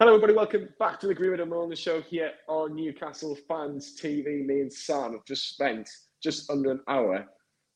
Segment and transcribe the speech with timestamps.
[0.00, 0.32] Hello, everybody.
[0.32, 4.42] Welcome back to the Greenwood and Mulliner Show here on Newcastle Fans TV.
[4.46, 5.90] Me and Sam have just spent
[6.26, 7.24] just under an hour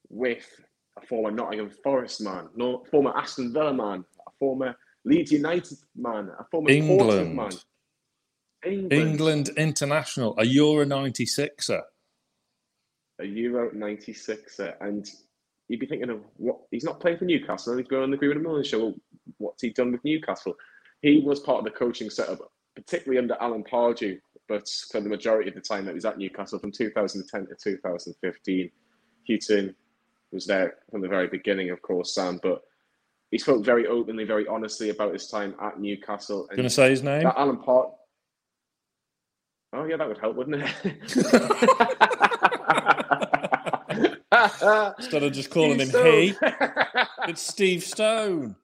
[0.09, 0.45] with
[1.01, 6.31] a former Nottingham Forest man, no, former Aston Villa man, a former Leeds United man,
[6.37, 7.37] a former England.
[7.37, 7.53] man.
[8.67, 8.93] England.
[8.93, 11.81] England international, a Euro 96er.
[13.21, 14.75] A Euro 96er.
[14.81, 15.09] And
[15.69, 18.17] you'd be thinking of what he's not playing for Newcastle, and he's going on the
[18.17, 18.95] Greenwood and Show.
[19.39, 20.57] What's he done with Newcastle?
[21.03, 22.41] He was part of the coaching setup,
[22.75, 24.19] particularly under Alan Pardew,
[24.51, 27.55] but for the majority of the time that he was at Newcastle from 2010 to
[27.55, 28.71] 2015.
[29.29, 29.77] Hughton
[30.33, 32.63] was there from the very beginning, of course, Sam, but
[33.31, 36.49] he spoke very openly, very honestly about his time at Newcastle.
[36.51, 37.25] Going to say his name?
[37.25, 37.91] Alan Part.
[39.73, 40.75] Oh yeah, that would help, wouldn't it?
[44.99, 46.35] Instead of just calling Steve him he,
[47.29, 48.57] it's Steve Stone.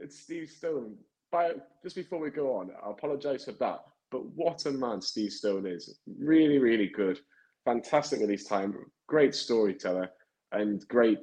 [0.00, 0.96] It's Steve Stone.
[1.30, 1.52] By,
[1.84, 3.84] just before we go on, I apologise for that.
[4.10, 5.98] But what a man Steve Stone is.
[6.18, 7.18] Really, really good.
[7.64, 8.74] Fantastic with his time.
[9.08, 10.08] Great storyteller
[10.52, 11.18] and great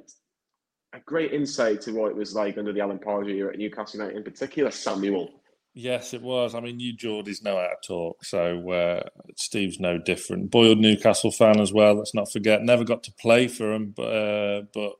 [0.94, 3.98] a great insight to what it was like under the Alan Pardew era at Newcastle
[3.98, 5.28] United in particular, Samuel.
[5.76, 6.54] Yes, it was.
[6.54, 9.02] I mean, you Geordies know how to talk, so uh,
[9.36, 10.52] Steve's no different.
[10.52, 11.94] Boiled Newcastle fan as well.
[11.94, 12.62] Let's not forget.
[12.62, 14.92] Never got to play for him, but uh, but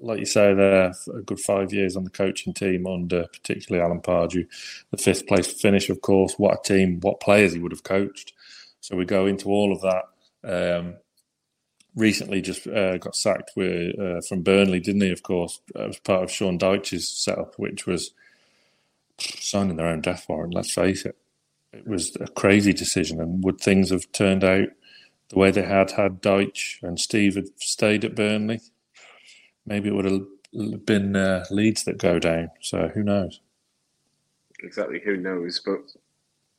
[0.00, 4.00] like you say, there a good five years on the coaching team under particularly Alan
[4.00, 4.46] Pardew.
[4.90, 6.34] The fifth place finish, of course.
[6.38, 7.00] What a team!
[7.00, 8.32] What players he would have coached.
[8.80, 10.04] So we go into all of that.
[10.42, 10.94] Um,
[11.94, 15.10] recently, just uh, got sacked with, uh, from Burnley, didn't he?
[15.10, 18.12] Of course, it was part of Sean Dyche's setup, which was
[19.18, 20.54] signing their own death warrant.
[20.54, 21.16] Let's face it,
[21.72, 23.20] it was a crazy decision.
[23.20, 24.68] And would things have turned out
[25.28, 28.60] the way they had had Dyche and Steve had stayed at Burnley?
[29.70, 32.50] Maybe it would have been uh, Leeds that go down.
[32.60, 33.40] So who knows?
[34.64, 35.62] Exactly, who knows?
[35.64, 35.78] But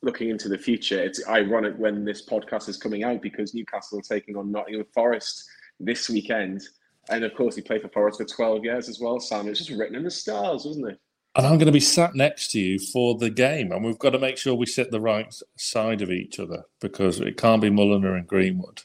[0.00, 4.02] looking into the future, it's ironic when this podcast is coming out because Newcastle are
[4.02, 5.44] taking on Nottingham Forest
[5.78, 6.62] this weekend.
[7.10, 9.46] And of course, he played for Forest for 12 years as well, Sam.
[9.46, 11.00] It's just written in the stars, wasn't it?
[11.36, 14.10] And I'm going to be sat next to you for the game, and we've got
[14.10, 17.70] to make sure we sit the right side of each other because it can't be
[17.70, 18.82] Mulliner and Greenwood,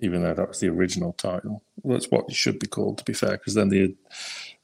[0.00, 1.62] even though that was the original title.
[1.82, 3.94] Well, that's what it should be called, to be fair, because then the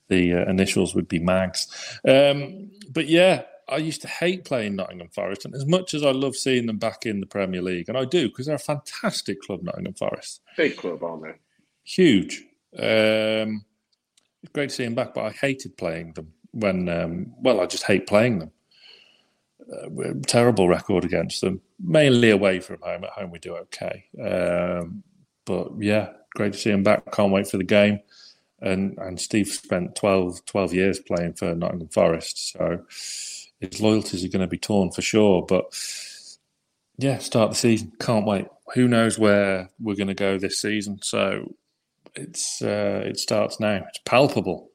[0.09, 1.67] the uh, initials would be Mags.
[2.06, 6.11] Um, but yeah, I used to hate playing Nottingham Forest, and as much as I
[6.11, 9.41] love seeing them back in the Premier League, and I do because they're a fantastic
[9.41, 10.43] club, Nottingham Forest.
[10.56, 11.34] Big club, aren't they?
[11.84, 12.44] Huge.
[12.77, 13.65] Um,
[14.43, 17.67] it's great to see them back, but I hated playing them when, um, well, I
[17.67, 18.50] just hate playing them.
[19.73, 23.05] Uh, terrible record against them, mainly away from home.
[23.05, 24.05] At home, we do okay.
[24.21, 25.03] Um,
[25.44, 27.12] but yeah, great to see him back.
[27.12, 28.00] Can't wait for the game.
[28.60, 32.84] And and Steve spent 12, 12 years playing for Nottingham Forest, so
[33.60, 35.44] his loyalties are going to be torn for sure.
[35.47, 35.66] But
[36.97, 37.93] yeah, start the season.
[38.00, 38.47] Can't wait.
[38.75, 41.00] Who knows where we're going to go this season?
[41.03, 41.55] So
[42.15, 43.84] it's uh, it starts now.
[43.88, 44.71] It's palpable.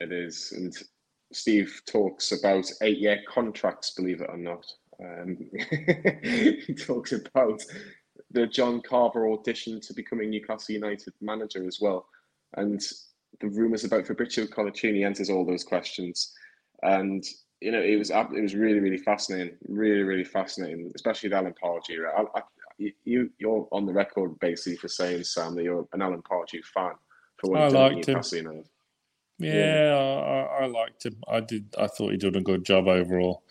[0.00, 0.52] It is.
[0.56, 0.74] And
[1.32, 4.64] Steve talks about eight year contracts, believe it or not.
[5.00, 5.38] Um,
[6.22, 7.62] he talks about
[8.30, 12.06] the John Carver audition to becoming Newcastle United manager as well.
[12.56, 12.80] And
[13.40, 16.32] the rumours about Fabricio Coloccini answers all those questions.
[16.82, 17.24] And
[17.60, 21.54] you know, it was it was really really fascinating, really really fascinating, especially the Alan
[21.62, 22.12] Pardew era.
[22.16, 22.42] I, I,
[23.04, 26.92] you you're on the record basically for saying Sam that you're an Alan Pardew fan
[27.36, 28.14] for what I he's done at liked him.
[28.14, 28.68] Newcastle United.
[29.40, 31.16] Yeah, I, I liked him.
[31.28, 31.74] I did.
[31.78, 33.42] I thought he did a good job overall.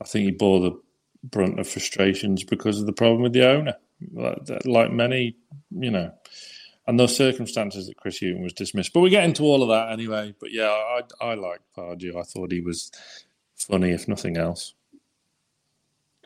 [0.00, 0.80] I think he bore the
[1.24, 3.74] brunt of frustrations because of the problem with the owner,
[4.12, 5.36] like, like many,
[5.70, 6.12] you know,
[6.86, 8.92] and those circumstances that Chris Hughton was dismissed.
[8.92, 10.34] But we get into all of that anyway.
[10.40, 12.16] But yeah, I I like Pardew.
[12.16, 12.90] I thought he was
[13.56, 14.74] funny, if nothing else.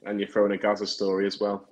[0.07, 1.69] And you're throwing a Gaza story as well.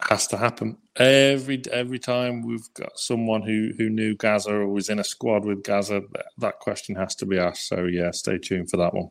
[0.00, 4.90] Has to happen every every time we've got someone who who knew Gaza or was
[4.90, 6.02] in a squad with Gaza.
[6.12, 7.68] That, that question has to be asked.
[7.68, 9.10] So yeah, stay tuned for that one.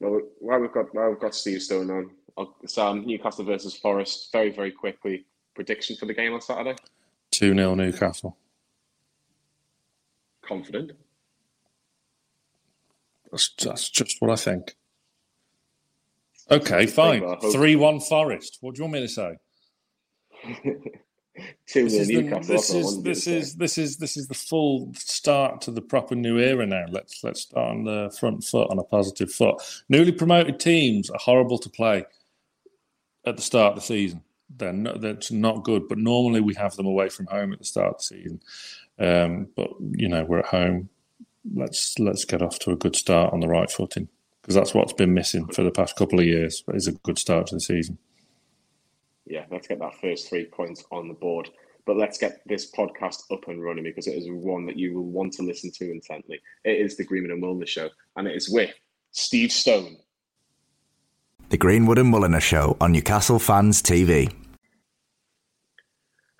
[0.00, 3.76] Well, while we've got while we've got Steve Stone on, I'll- Sam um, Newcastle versus
[3.76, 4.30] Forest.
[4.32, 5.26] Very very quickly.
[5.54, 6.76] Prediction for the game on Saturday.
[7.32, 8.36] Two 0 Newcastle.
[10.42, 10.92] Confident.
[13.30, 14.74] That's, that's just what I think.
[16.50, 17.22] Okay, fine.
[17.22, 18.58] Well, I hope- 3 1 Forest.
[18.60, 19.36] What do you want me to say?
[21.66, 22.54] Two This is, the, Newcastle.
[22.54, 25.70] this that's what I is this is this is this is the full start to
[25.70, 26.84] the proper new era now.
[26.88, 29.60] Let's let's start on the front foot on a positive foot.
[29.88, 32.04] Newly promoted teams are horrible to play
[33.26, 34.22] at the start of the season.
[34.56, 35.88] They're that's not good.
[35.88, 38.40] But normally we have them away from home at the start of the season.
[38.98, 40.88] Um, but you know we're at home.
[41.54, 44.08] Let's let's get off to a good start on the right footing
[44.42, 46.62] because that's what's been missing for the past couple of years.
[46.66, 47.98] But Is a good start to the season.
[49.26, 51.50] yeah, let's get that first three points on the board.
[51.86, 55.06] But let's get this podcast up and running because it is one that you will
[55.10, 56.38] want to listen to intently.
[56.64, 58.70] It is the Greenwood and Mulliner show, and it is with
[59.12, 59.96] Steve Stone.
[61.50, 64.30] The Greenwood and Mulliner Show on Newcastle Fans TV.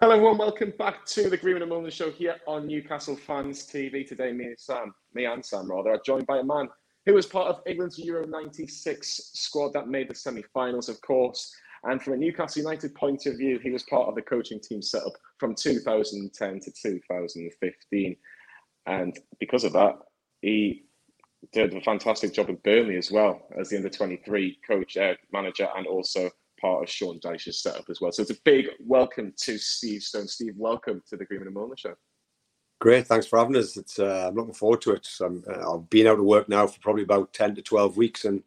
[0.02, 0.37] Hello, everyone.
[0.37, 4.06] Welcome back to the Greenwood and Mulliner show here on Newcastle Fans TV.
[4.06, 6.69] Today, me and Sam, me and Sam rather, are joined by a man
[7.06, 11.56] who was part of England's Euro 96 squad that made the semi finals, of course.
[11.84, 14.82] And from a Newcastle United point of view, he was part of the coaching team
[14.82, 18.16] setup from 2010 to 2015.
[18.84, 19.94] And because of that,
[20.43, 20.84] he
[21.52, 25.69] did a fantastic job at Burnley as well as the under 23 coach, uh, manager,
[25.76, 26.31] and also
[26.61, 28.12] part of Sean Dyche's setup as well.
[28.12, 30.29] So it's a big welcome to Steve Stone.
[30.29, 31.94] Steve, welcome to the Greenwood and Mulliner show.
[32.81, 33.76] Great, thanks for having us.
[33.76, 35.08] It's uh, I'm looking forward to it.
[35.20, 38.25] I'm, uh, I've been out of work now for probably about ten to twelve weeks,
[38.25, 38.43] and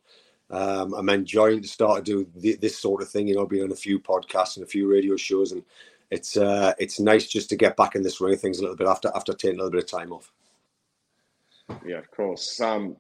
[0.50, 3.28] um, I'm enjoying to start to do th- this sort of thing.
[3.28, 5.64] You know, being on a few podcasts and a few radio shows, and
[6.12, 8.78] it's uh, it's nice just to get back in this ring of things a little
[8.78, 10.32] bit after after taking a little bit of time off.
[11.86, 12.60] Yeah, of course.
[12.62, 12.98] Um,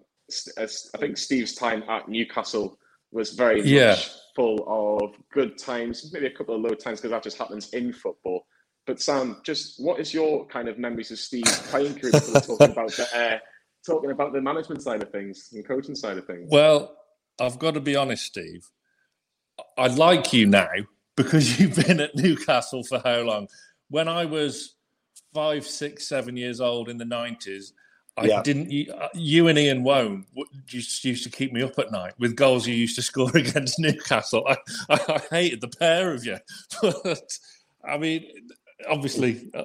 [0.57, 2.77] I think Steve's time at Newcastle
[3.11, 3.91] was very Yeah.
[3.91, 4.63] much full
[5.03, 8.45] of good times, maybe a couple of low times because that just happens in football.
[8.87, 12.91] But Sam, just what is your kind of memories of Steve playing career talking about
[12.93, 13.39] the uh,
[13.85, 16.47] talking about the management side of things and coaching side of things?
[16.49, 16.97] Well,
[17.39, 18.69] I've got to be honest, Steve.
[19.77, 20.69] I like you now
[21.15, 23.47] because you've been at Newcastle for how long?
[23.89, 24.75] When I was
[25.33, 27.73] five, six, seven years old in the nineties,
[28.17, 28.41] I Yeah.
[28.43, 28.69] didn't.
[28.71, 30.25] You, uh, you and Ian Woan
[30.65, 33.79] just used to keep me up at night with goals you used to score against
[33.79, 34.45] Newcastle.
[34.47, 34.57] I,
[34.89, 36.37] I, I hated the pair of you,
[36.81, 37.23] but
[37.83, 38.25] I mean,
[38.89, 39.49] obviously.
[39.53, 39.63] Uh,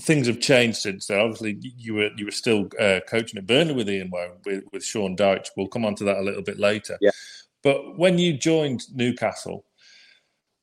[0.00, 1.20] Things have changed since then.
[1.20, 4.84] Obviously, you were you were still uh, coaching at Burnley with Ian Woan with, with
[4.84, 5.46] Sean Dyche.
[5.56, 6.98] We'll come on to that a little bit later.
[7.00, 7.12] Yeah.
[7.62, 9.64] But when you joined Newcastle,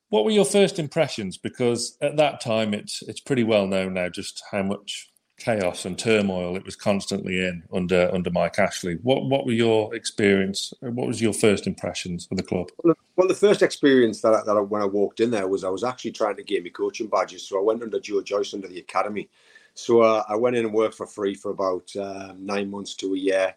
[0.10, 1.38] what were your first impressions?
[1.40, 5.10] Because at that time, it's it's pretty well known now just how much
[5.44, 8.98] chaos and turmoil it was constantly in under under Mike Ashley.
[9.04, 10.74] What what were your experience?
[10.80, 12.70] What was your first impressions of the club?
[13.16, 15.70] Well, the first experience that, I, that I, when I walked in there was I
[15.70, 17.44] was actually trying to get me coaching badges.
[17.48, 19.30] So I went under Joe Joyce under the academy.
[19.76, 23.14] So uh, I went in and worked for free for about um, nine months to
[23.14, 23.54] a year.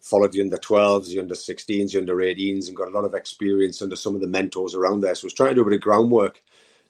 [0.00, 3.14] Followed the under 12s, the under 16s, the under 18s, and got a lot of
[3.14, 5.14] experience under some of the mentors around there.
[5.14, 6.42] So I was trying to do a bit of groundwork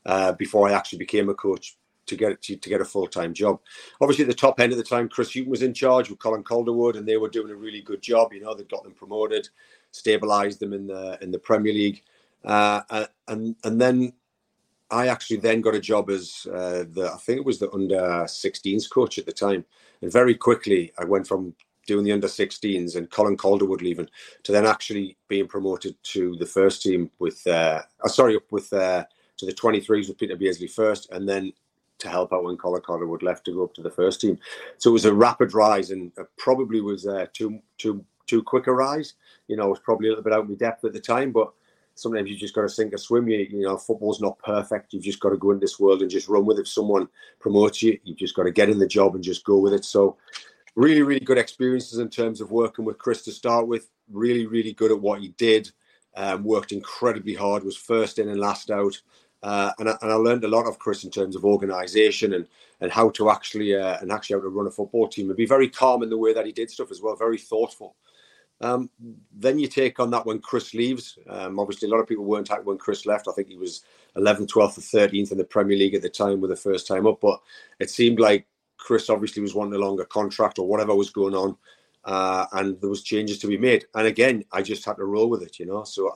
[0.07, 1.77] uh, before I actually became a coach
[2.07, 3.61] to get to, to get a full time job.
[4.01, 6.43] Obviously, at the top end at the time, Chris Hughton was in charge with Colin
[6.43, 8.33] Calderwood, and they were doing a really good job.
[8.33, 9.49] You know, they got them promoted,
[9.93, 12.03] stabilised them in the in the Premier League,
[12.45, 14.13] uh, and and then
[14.91, 18.25] I actually then got a job as uh, the I think it was the under
[18.25, 19.65] 16s coach at the time,
[20.03, 21.55] and very quickly I went from
[21.87, 24.09] doing the under 16s and Colin Calderwood leaving
[24.45, 28.73] to then actually being promoted to the first team with uh, uh sorry up with
[28.73, 29.05] uh,
[29.39, 31.53] to the 23s with Peter Beardsley first, and then
[32.01, 34.39] to help out when Colin Calderwood left to go up to the first team.
[34.79, 38.73] So it was a rapid rise, and probably was uh, too too too quick a
[38.73, 39.15] rise.
[39.49, 41.33] You know, it was probably a little bit out of my depth at the time,
[41.33, 41.53] but
[41.95, 43.29] sometimes you just got to sink or swim.
[43.29, 44.93] You, you know, football's not perfect.
[44.93, 46.63] You've just got to go in this world and just run with it.
[46.63, 47.09] If someone
[47.41, 49.85] promotes you, you've just got to get in the job and just go with it.
[49.85, 50.17] So,
[50.77, 53.89] really, really good experiences in terms of working with Chris to start with.
[54.11, 55.71] Really, really good at what he did.
[56.17, 57.65] Um, worked incredibly hard.
[57.65, 59.01] Was first in and last out.
[59.43, 62.47] Uh, and, I, and I learned a lot of Chris in terms of organisation and
[62.83, 65.47] and how to actually uh, and actually how to run a football team and be
[65.47, 67.17] very calm in the way that he did stuff as well.
[67.17, 67.97] Very thoughtful.
[68.63, 68.91] Um,
[69.35, 71.19] then you take on that when Chris leaves.
[71.29, 73.29] Um, obviously, a lot of people weren't happy when Chris left.
[73.29, 73.83] I think he was
[74.17, 77.07] 11th, 12th, or 13th in the Premier League at the time with the first time
[77.07, 77.21] up.
[77.23, 77.41] But
[77.79, 81.57] it seemed like Chris obviously was wanting a longer contract or whatever was going on.
[82.05, 83.87] Uh, and there was changes to be made.
[83.95, 85.85] And again, I just had to roll with it, you know.
[85.85, 86.15] So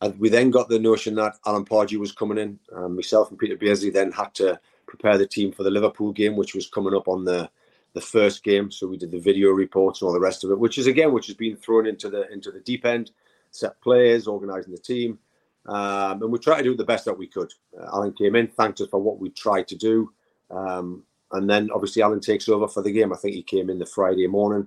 [0.00, 2.58] uh, we then got the notion that Alan Pardew was coming in.
[2.74, 6.36] Um, myself and Peter Beardsley then had to prepare the team for the Liverpool game,
[6.36, 7.50] which was coming up on the
[7.94, 8.70] the first game.
[8.70, 11.12] So we did the video reports and all the rest of it, which is again,
[11.12, 13.12] which has been thrown into the into the deep end,
[13.50, 15.18] set players, organising the team,
[15.66, 17.52] um, and we tried to do the best that we could.
[17.78, 20.12] Uh, Alan came in, thanked us for what we tried to do,
[20.50, 23.12] um, and then obviously Alan takes over for the game.
[23.12, 24.66] I think he came in the Friday morning.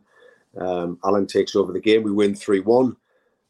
[0.57, 2.03] Um, Alan takes over the game.
[2.03, 2.95] We win three one,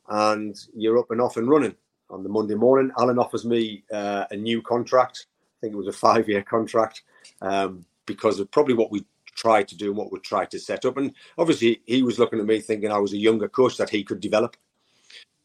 [0.09, 1.75] and you're up and off and running
[2.09, 2.91] on the Monday morning.
[2.97, 7.03] Alan offers me uh, a new contract I think it was a five-year contract
[7.41, 10.85] um, because of probably what we tried to do and what we tried to set
[10.85, 10.97] up.
[10.97, 14.03] And obviously, he was looking at me thinking I was a younger coach that he
[14.03, 14.55] could develop.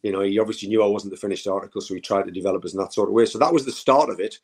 [0.02, 2.64] You know, he obviously knew I wasn't the finished article, so he tried to develop
[2.64, 3.25] us in that sort of way.
[3.25, 4.38] So that was the start of it.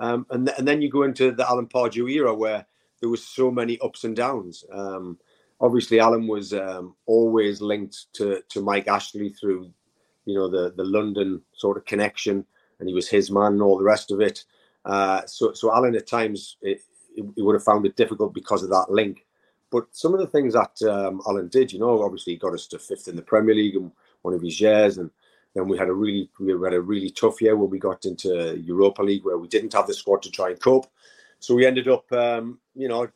[0.00, 2.66] Um, and, th- and then you go into the Alan Pardew era where
[3.00, 4.64] there was so many ups and downs.
[4.72, 5.18] Um,
[5.64, 9.72] obviously, Alan was um, always linked to, to Mike Ashley through,
[10.26, 12.44] you know, the, the London sort of connection,
[12.78, 14.44] and he was his man and all the rest of it.
[14.84, 16.82] Uh, so, so Alan at times it,
[17.16, 19.24] would have found it difficult because of that link.
[19.70, 22.66] But some of the things that um, Alan did, you know, obviously he got us
[22.68, 23.90] to fifth in the Premier League and
[24.22, 25.10] one of his years, and
[25.54, 28.58] then we had a really we had a really tough year when we got into
[28.58, 30.86] Europa League where we didn't have the squad to try and cope.
[31.38, 33.08] So we ended up, um, you know,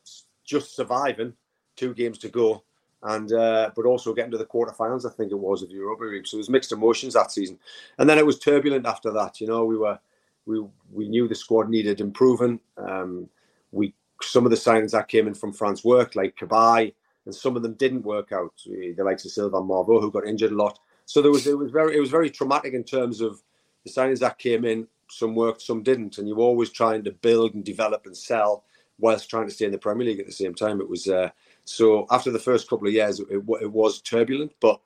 [0.44, 1.34] just surviving,
[1.78, 2.64] two games to go,
[3.02, 5.06] and uh, but also getting to the quarterfinals.
[5.06, 6.26] I think it was of Europa League.
[6.26, 7.58] So it was mixed emotions that season,
[7.98, 9.40] and then it was turbulent after that.
[9.40, 9.98] You know, we were
[10.46, 12.60] we we knew the squad needed improving.
[12.76, 13.28] Um,
[13.72, 16.92] we some of the signings that came in from France worked, like Cabaye,
[17.24, 18.54] and some of them didn't work out.
[18.66, 20.78] The likes of Sylvain Marveaux, who got injured a lot.
[21.06, 23.42] So there was it was very it was very traumatic in terms of
[23.84, 24.88] the signings that came in.
[25.10, 28.64] Some worked, some didn't, and you were always trying to build and develop and sell
[28.98, 30.80] whilst trying to stay in the Premier League at the same time.
[30.80, 31.30] It was uh,
[31.68, 34.80] so after the first couple of years, it, it was turbulent, but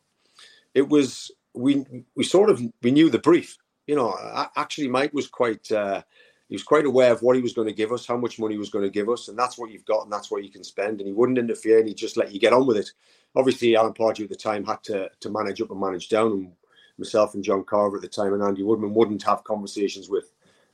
[0.74, 1.84] it was we
[2.16, 3.56] we sort of we knew the brief.
[3.86, 4.16] You know,
[4.56, 5.70] actually, Mike was quite.
[5.70, 6.02] Uh,
[6.48, 8.54] he was quite aware of what he was going to give us, how much money
[8.54, 10.50] he was going to give us, and that's what you've got, and that's what you
[10.50, 11.00] can spend.
[11.00, 12.90] And he wouldn't interfere, and he'd just let you get on with it.
[13.34, 16.52] Obviously, Alan Pardew at the time had to to manage up and manage down, and
[16.98, 20.30] myself and John Carver at the time and Andy Woodman wouldn't have conversations with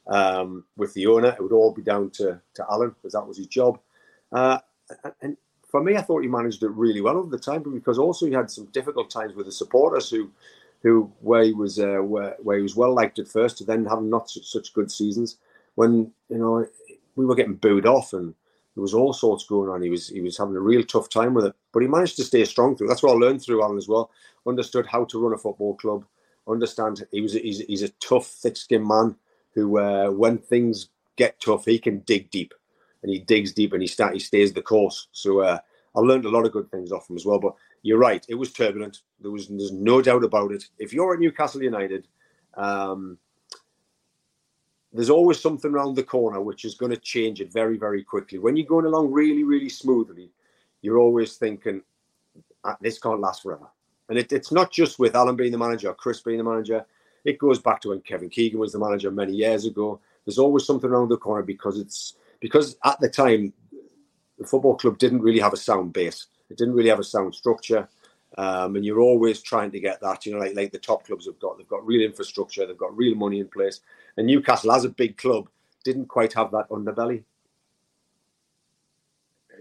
[0.09, 1.29] um, with the owner.
[1.29, 3.79] It would all be down to to Alan because that was his job.
[4.33, 4.59] Uh,
[5.23, 5.37] and
[5.69, 8.27] for me, I thought he managed it really well over the time, but because also
[8.27, 10.31] he had some difficult times with the supporters who
[10.83, 13.85] who where he was uh, where, where he was well liked at first, to then
[13.85, 15.39] having not such, such good seasons
[15.75, 16.67] when you know
[17.17, 18.35] we were getting booed off and
[18.75, 19.83] there was all sorts going on.
[19.83, 22.25] He was he was having a real tough time with it, but he managed to
[22.25, 22.89] stay strong through.
[22.89, 24.11] That's what I learned through Alan as well.
[24.47, 26.05] Understood how to run a football club.
[26.47, 29.17] Understand he was he's, he's a tough, thick-skinned man
[29.53, 32.55] who, uh, when things get tough, he can dig deep,
[33.09, 35.09] and he digs deep and he start he stays the course.
[35.13, 35.59] So uh,
[35.97, 37.39] I learned a lot of good things off him as well.
[37.39, 39.01] But you're right, it was turbulent.
[39.21, 40.65] There was there's no doubt about it.
[40.79, 42.07] If you're at Newcastle United.
[42.55, 43.19] Um,
[44.91, 48.39] there's always something around the corner which is going to change it very, very quickly.
[48.39, 50.31] When you're going along really, really smoothly,
[50.81, 51.83] you're always thinking,
[52.65, 53.69] ah, this can't last forever.
[54.09, 56.87] And it, it's not just with Alan being the manager, or Chris being the manager.
[57.25, 60.01] It goes back to when Kevin Keegan was the manager many years ago.
[60.25, 63.53] There's always something around the corner because it's because at the time
[64.39, 66.27] the football club didn't really have a sound base.
[66.51, 67.89] It didn't really have a sound structure.
[68.37, 71.27] Um, and you're always trying to get that, you know, like like the top clubs
[71.27, 71.59] have got.
[71.59, 73.81] They've got real infrastructure, they've got real money in place.
[74.17, 75.49] And Newcastle, as a big club,
[75.83, 77.25] didn't quite have that underbelly.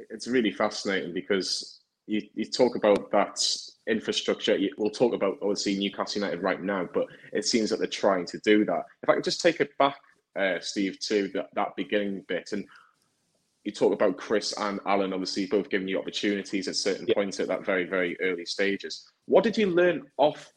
[0.10, 3.44] It's really fascinating because you, you talk about that
[3.88, 4.58] infrastructure.
[4.78, 8.38] We'll talk about obviously Newcastle United right now, but it seems that they're trying to
[8.40, 8.84] do that.
[9.02, 9.98] If I could just take it back,
[10.38, 12.66] uh, Steve, to that, that beginning bit and
[13.64, 17.14] you talk about Chris and Alan, obviously both giving you opportunities at certain yeah.
[17.16, 19.12] points at that very, very early stages.
[19.26, 20.54] What did you learn off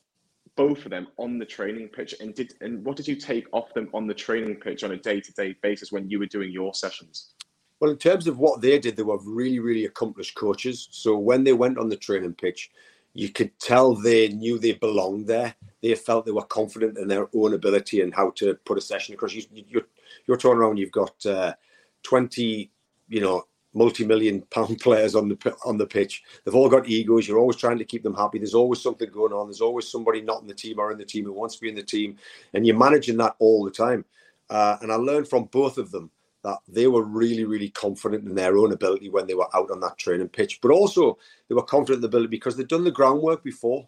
[0.56, 3.72] both of them on the training pitch, and did and what did you take off
[3.74, 7.34] them on the training pitch on a day-to-day basis when you were doing your sessions?
[7.80, 10.88] Well, in terms of what they did, they were really, really accomplished coaches.
[10.90, 12.70] So when they went on the training pitch,
[13.14, 15.54] you could tell they knew they belonged there.
[15.82, 19.14] They felt they were confident in their own ability and how to put a session
[19.14, 19.32] across.
[19.32, 19.86] You, are you're,
[20.26, 21.54] you're turning around, you've got uh,
[22.02, 22.70] 20
[23.10, 26.22] you know multi-million pound players on the on the pitch.
[26.44, 27.28] They've all got egos.
[27.28, 28.38] You're always trying to keep them happy.
[28.38, 29.48] There's always something going on.
[29.48, 31.68] There's always somebody not in the team or in the team who wants to be
[31.68, 32.16] in the team,
[32.54, 34.04] and you're managing that all the time.
[34.48, 36.10] Uh, and I learned from both of them
[36.42, 39.80] that they were really, really confident in their own ability when they were out on
[39.80, 40.60] that training pitch.
[40.60, 41.18] But also
[41.48, 43.86] they were confident in the ability because they'd done the groundwork before.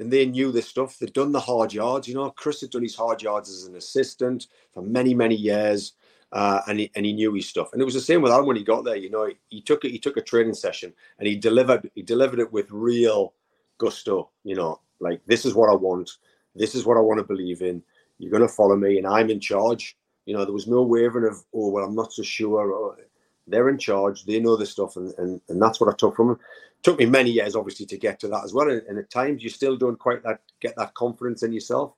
[0.00, 0.96] And they knew this stuff.
[0.96, 2.06] They'd done the hard yards.
[2.06, 5.94] You know, Chris had done his hard yards as an assistant for many, many years
[6.32, 7.72] uh, and he and he knew his stuff.
[7.72, 8.96] And it was the same with Alan when he got there.
[8.96, 9.90] You know, he, he took it.
[9.90, 11.90] He took a training session and he delivered.
[11.94, 13.34] He delivered it with real
[13.78, 14.30] gusto.
[14.44, 16.10] You know, like this is what I want.
[16.54, 17.82] This is what I want to believe in.
[18.18, 19.96] You're going to follow me, and I'm in charge.
[20.28, 22.70] You know, there was no wavering of, oh well, I'm not so sure.
[22.70, 22.98] Or,
[23.46, 24.26] they're in charge.
[24.26, 26.40] They know this stuff, and, and and that's what I took from them.
[26.76, 28.68] It took me many years, obviously, to get to that as well.
[28.68, 31.94] And, and at times, you still don't quite that get that confidence in yourself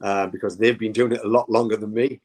[0.00, 2.20] uh, because they've been doing it a lot longer than me.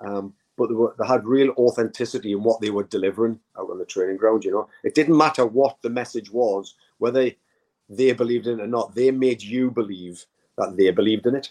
[0.00, 3.78] Um, but they, were, they had real authenticity in what they were delivering out on
[3.78, 4.44] the training ground.
[4.44, 7.30] You know, it didn't matter what the message was, whether
[7.88, 8.94] they believed in it or not.
[8.94, 10.26] They made you believe
[10.58, 11.50] that they believed in it.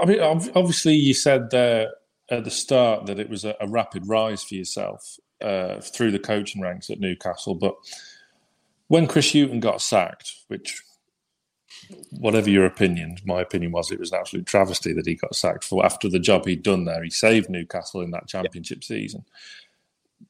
[0.00, 1.86] I mean, obviously, you said uh,
[2.30, 6.18] at the start that it was a, a rapid rise for yourself uh, through the
[6.18, 7.74] coaching ranks at Newcastle, but
[8.88, 10.82] when Chris Hughton got sacked, which
[12.10, 15.64] whatever your opinion, my opinion was it was an absolute travesty that he got sacked
[15.64, 17.02] for after the job he'd done there.
[17.02, 18.96] He saved Newcastle in that championship yeah.
[18.96, 19.24] season.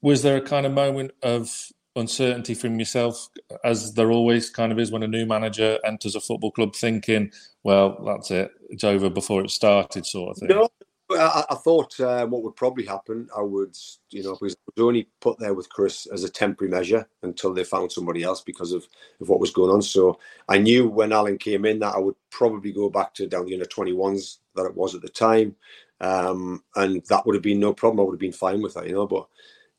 [0.03, 3.29] Was there a kind of moment of uncertainty from yourself,
[3.65, 7.33] as there always kind of is when a new manager enters a football club, thinking,
[7.63, 10.49] "Well, that's it, it's over before it started," sort of thing?
[10.49, 10.69] No,
[11.13, 13.77] I, I thought um, what would probably happen, I would,
[14.11, 17.53] you know, because it was only put there with Chris as a temporary measure until
[17.53, 18.87] they found somebody else because of,
[19.21, 19.83] of what was going on.
[19.83, 20.19] So
[20.49, 23.55] I knew when Alan came in that I would probably go back to down the
[23.55, 25.57] under 21s that it was at the time.
[26.01, 28.01] Um, and that would have been no problem.
[28.01, 29.27] I would have been fine with that, you know, but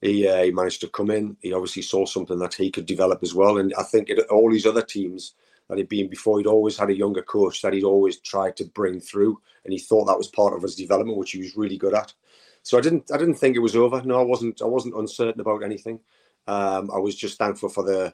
[0.01, 1.37] he, uh, he managed to come in.
[1.41, 3.57] He obviously saw something that he could develop as well.
[3.59, 5.35] And I think it, all these other teams,
[5.71, 6.37] that he'd been before.
[6.37, 9.79] He'd always had a younger coach that he'd always tried to bring through, and he
[9.79, 12.13] thought that was part of his development, which he was really good at.
[12.61, 14.01] So I didn't I didn't think it was over.
[14.03, 15.99] No, I wasn't I wasn't uncertain about anything.
[16.45, 18.13] Um, I was just thankful for the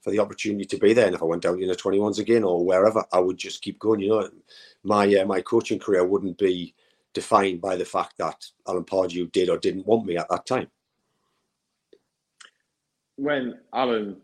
[0.00, 1.06] for the opportunity to be there.
[1.06, 3.78] And if I went down in the 21s again or wherever, I would just keep
[3.78, 4.00] going.
[4.00, 4.30] You know,
[4.82, 6.74] my uh, my coaching career wouldn't be
[7.12, 10.68] defined by the fact that Alan Pardew did or didn't want me at that time.
[13.16, 14.20] When Alan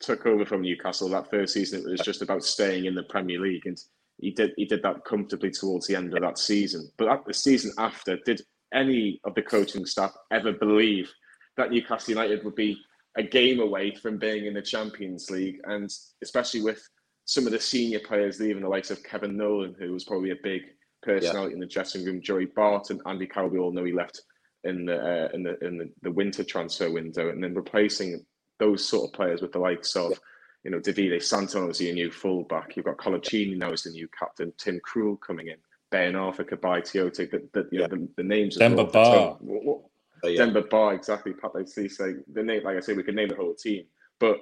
[0.00, 3.40] took over from Newcastle that first season, it was just about staying in the Premier
[3.40, 3.78] League, and
[4.18, 6.90] he did he did that comfortably towards the end of that season.
[6.96, 11.10] But at the season after, did any of the coaching staff ever believe
[11.56, 12.78] that Newcastle United would be
[13.16, 15.90] a game away from being in the Champions League, and
[16.22, 16.82] especially with
[17.24, 20.36] some of the senior players leaving, the likes of Kevin Nolan, who was probably a
[20.42, 20.62] big
[21.02, 21.54] personality yeah.
[21.54, 24.22] in the dressing room, Joey Barton, Andy Carroll, we all know he left
[24.64, 28.24] in the uh, in the in the, the winter transfer window, and then replacing
[28.58, 30.16] those sort of players with the likes of, yeah.
[30.64, 32.76] you know, Davide Santon as your new fullback.
[32.76, 34.52] You've got Coloccini now as the new captain.
[34.58, 35.56] Tim Krul coming in.
[35.90, 38.56] Ben Arfa, Cabaye Tiote, the, the, you know, the, the names.
[38.56, 39.36] Demba Ba.
[39.40, 39.80] What, what,
[40.24, 40.44] oh, yeah.
[40.44, 41.32] Demba Ba, exactly.
[41.32, 41.88] Pat say
[42.32, 43.84] the name, like I say, we could name the whole team.
[44.20, 44.40] But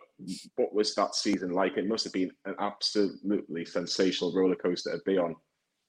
[0.57, 1.77] what was that season like?
[1.77, 5.37] It must have been an absolutely sensational roller coaster to be on.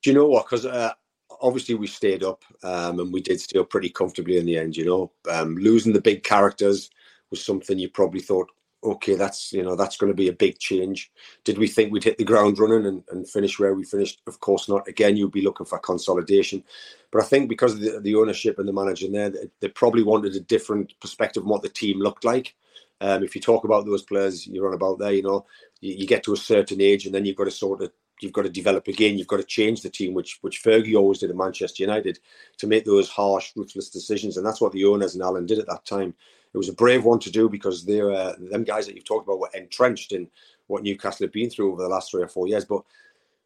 [0.04, 0.46] Do you know what?
[0.46, 0.94] Because uh,
[1.42, 4.76] obviously we stayed up um, and we did stay up pretty comfortably in the end.
[4.76, 6.90] You know, um, losing the big characters,
[7.30, 8.50] was something you probably thought,
[8.84, 11.12] okay, that's you know that's going to be a big change.
[11.44, 14.22] Did we think we'd hit the ground running and, and finish where we finished?
[14.28, 14.88] Of course not.
[14.88, 16.64] Again, you'd be looking for consolidation.
[17.12, 20.04] But I think because of the, the ownership and the manager there, they, they, probably
[20.04, 22.56] wanted a different perspective on what the team looked like.
[23.00, 25.46] Um, if you talk about those players you're on about there, you know,
[25.82, 28.34] you, you get to a certain age and then you've got to sort of you've
[28.34, 29.18] got to develop again.
[29.18, 32.20] You've got to change the team, which which Fergie always did at Manchester United,
[32.58, 35.68] to make those harsh, ruthless decisions, and that's what the owners and Alan did at
[35.68, 36.14] that time
[36.54, 39.28] it was a brave one to do because they're uh, them guys that you've talked
[39.28, 40.28] about were entrenched in
[40.68, 42.66] what Newcastle had been through over the last three or four years.
[42.66, 42.82] But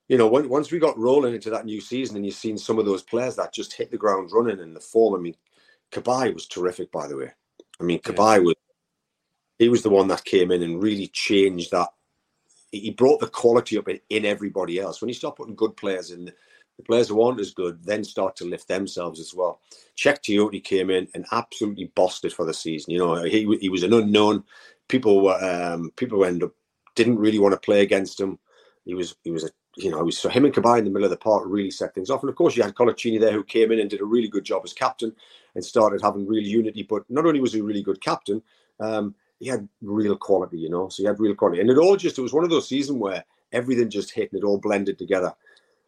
[0.08, 2.80] you know, when, once we got rolling into that new season, and you've seen some
[2.80, 5.16] of those players that just hit the ground running in the form.
[5.16, 5.36] I mean,
[5.92, 7.32] Cabaye was terrific, by the way.
[7.80, 8.38] I mean, yeah.
[8.40, 8.56] was
[9.60, 11.90] he was the one that came in and really changed that.
[12.72, 15.02] He brought the quality up in, in everybody else.
[15.02, 16.32] When you start putting good players in
[16.78, 19.60] the players who aren't as good then start to lift themselves as well.
[19.98, 22.92] Cheick Tiote came in and absolutely bossed it for the season.
[22.92, 24.44] You know, he he was an unknown.
[24.88, 26.52] People were um, people end up
[26.96, 28.40] didn't really want to play against him.
[28.86, 30.92] He was he was a you know, it was so him and Cabaye in the
[30.92, 32.22] middle of the park really set things off.
[32.24, 34.44] And of course, you had Coloccini there who came in and did a really good
[34.44, 35.14] job as captain
[35.56, 36.84] and started having real unity.
[36.84, 38.42] But not only was he a really good captain,
[38.82, 40.88] um, he had real quality, you know.
[40.90, 43.00] So he had real quality, and it all just it was one of those seasons
[43.00, 45.34] where everything just hit and it all blended together.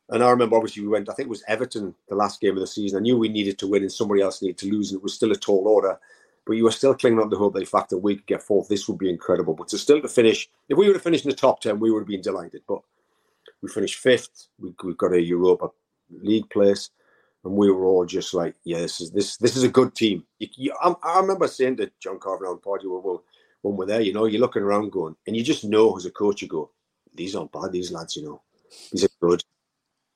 [0.10, 2.60] And I remember obviously we went, I think it was Everton the last game of
[2.60, 2.98] the season.
[2.98, 5.14] I knew we needed to win and somebody else needed to lose, and it was
[5.14, 5.98] still a tall order.
[6.46, 8.68] But you were still clinging on the hope the fact that we could get fourth,
[8.68, 9.54] this would be incredible.
[9.54, 11.92] But to still to finish, if we would have finished in the top 10, we
[11.92, 12.64] would have been delighted.
[12.68, 12.82] But
[13.62, 14.48] we finished fifth.
[14.60, 15.70] We, we got a Europa
[16.10, 16.90] League place.
[17.46, 20.26] And we were all just like, yeah, this is this this is a good team.
[20.40, 23.24] You, you, I, I, remember saying to John Carver and Pardew, well,
[23.64, 26.12] when we're there, you know, you're looking around going, and you just know as a
[26.12, 26.70] coach, you go,
[27.16, 28.42] these aren't bad, these lads, you know,
[28.92, 29.42] these are good.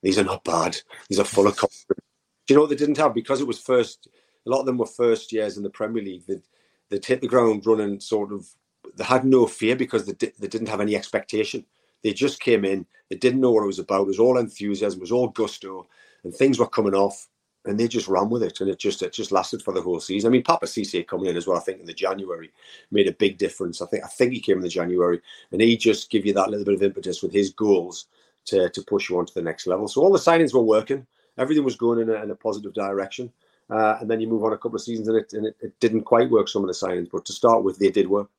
[0.03, 0.77] These are not bad.
[1.09, 2.05] These are full of confidence.
[2.45, 3.13] Do you know what they didn't have?
[3.13, 4.07] Because it was first,
[4.45, 6.25] a lot of them were first years in the Premier League.
[6.27, 6.43] They'd,
[6.89, 8.47] they'd hit the ground running, sort of,
[8.95, 11.65] they had no fear because they, di- they didn't have any expectation.
[12.03, 14.01] They just came in, they didn't know what it was about.
[14.01, 15.87] It was all enthusiasm, it was all gusto,
[16.23, 17.27] and things were coming off
[17.67, 19.99] and they just ran with it, and it just it just lasted for the whole
[19.99, 20.29] season.
[20.29, 22.51] I mean, Papiss Cisse coming in as well, I think in the January
[22.91, 23.81] made a big difference.
[23.81, 26.49] I think I think he came in the January, and he just give you that
[26.49, 28.07] little bit of impetus with his goals
[28.47, 29.87] to, to push you on to the next level.
[29.87, 31.05] So all the signings were working.
[31.37, 33.31] Everything was going in a, in a positive direction.
[33.69, 35.79] Uh, and then you move on a couple of seasons and, it, and it, it,
[35.81, 38.29] didn't quite work some of the signings, but to start with, they did work.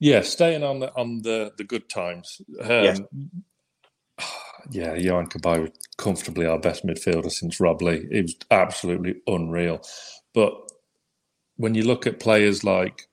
[0.00, 2.42] Yeah, staying on the on the, the good times.
[2.60, 3.00] Um, yes.
[4.70, 8.06] Yeah, Yohan Cabaye was comfortably our best midfielder since Rob Lee.
[8.10, 9.82] It was absolutely unreal.
[10.32, 10.54] But
[11.56, 13.08] when you look at players like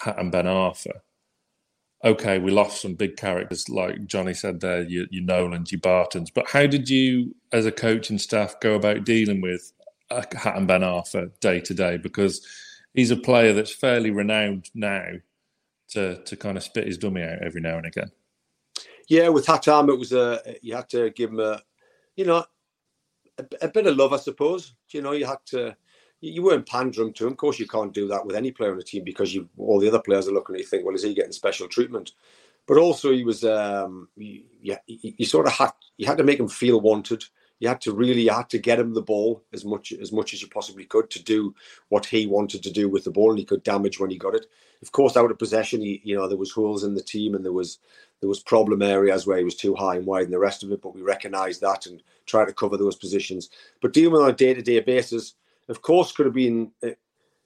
[0.00, 1.00] Hatem Ben Arfa,
[2.04, 6.30] okay, we lost some big characters like Johnny said there, your, your Nolans, your Bartons.
[6.30, 9.72] But how did you, as a coach and staff, go about dealing with
[10.10, 11.96] uh, Hatem Ben Arfa day to day?
[11.96, 12.44] Because
[12.94, 15.06] he's a player that's fairly renowned now
[15.90, 18.10] to to kind of spit his dummy out every now and again.
[19.08, 21.60] Yeah, with Hatem, it was a you had to give him a,
[22.16, 22.44] you know,
[23.38, 24.74] a, a bit of love, I suppose.
[24.90, 25.76] You know, you had to
[26.20, 27.32] you weren't pandering to him.
[27.32, 29.80] Of course, you can't do that with any player on the team because you all
[29.80, 32.12] the other players are looking at you think, well, is he getting special treatment?
[32.66, 36.38] But also, he was um, you, you, you sort of had you had to make
[36.38, 37.24] him feel wanted.
[37.62, 40.34] You had to really you had to get him the ball as much as much
[40.34, 41.54] as you possibly could to do
[41.88, 44.34] what he wanted to do with the ball, and he could damage when he got
[44.34, 44.46] it.
[44.82, 47.44] Of course, out of possession, he, you know there was holes in the team, and
[47.44, 47.78] there was
[48.20, 50.72] there was problem areas where he was too high and wide, and the rest of
[50.72, 50.82] it.
[50.82, 53.48] But we recognised that and tried to cover those positions.
[53.80, 55.34] But dealing with on a day to day basis
[55.68, 56.70] of course, could have been.
[56.82, 56.90] Uh,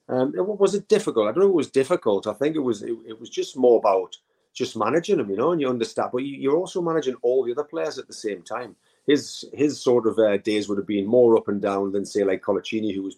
[0.09, 1.27] um, was it difficult?
[1.27, 1.49] I don't know.
[1.49, 2.27] It was difficult.
[2.27, 2.81] I think it was.
[2.81, 4.15] It, it was just more about
[4.53, 6.09] just managing him, you know, and you understand.
[6.11, 8.75] But you, are also managing all the other players at the same time.
[9.07, 12.23] His his sort of uh, days would have been more up and down than say
[12.23, 13.17] like Coloccini, who was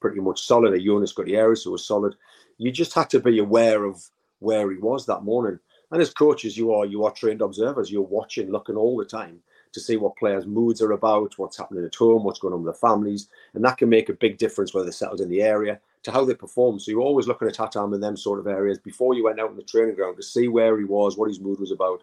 [0.00, 0.72] pretty much solid.
[0.72, 2.14] or Jonas Gutierrez, who was solid.
[2.58, 4.02] You just had to be aware of
[4.40, 5.58] where he was that morning.
[5.90, 7.90] And as coaches, you are you are trained observers.
[7.90, 9.40] You're watching, looking all the time
[9.72, 12.74] to see what players' moods are about, what's happening at home, what's going on with
[12.74, 15.78] their families, and that can make a big difference whether they're settled in the area
[16.02, 16.78] to how they perform.
[16.78, 19.50] So you're always looking at Hatem in them sort of areas before you went out
[19.50, 22.02] in the training ground to see where he was, what his mood was about.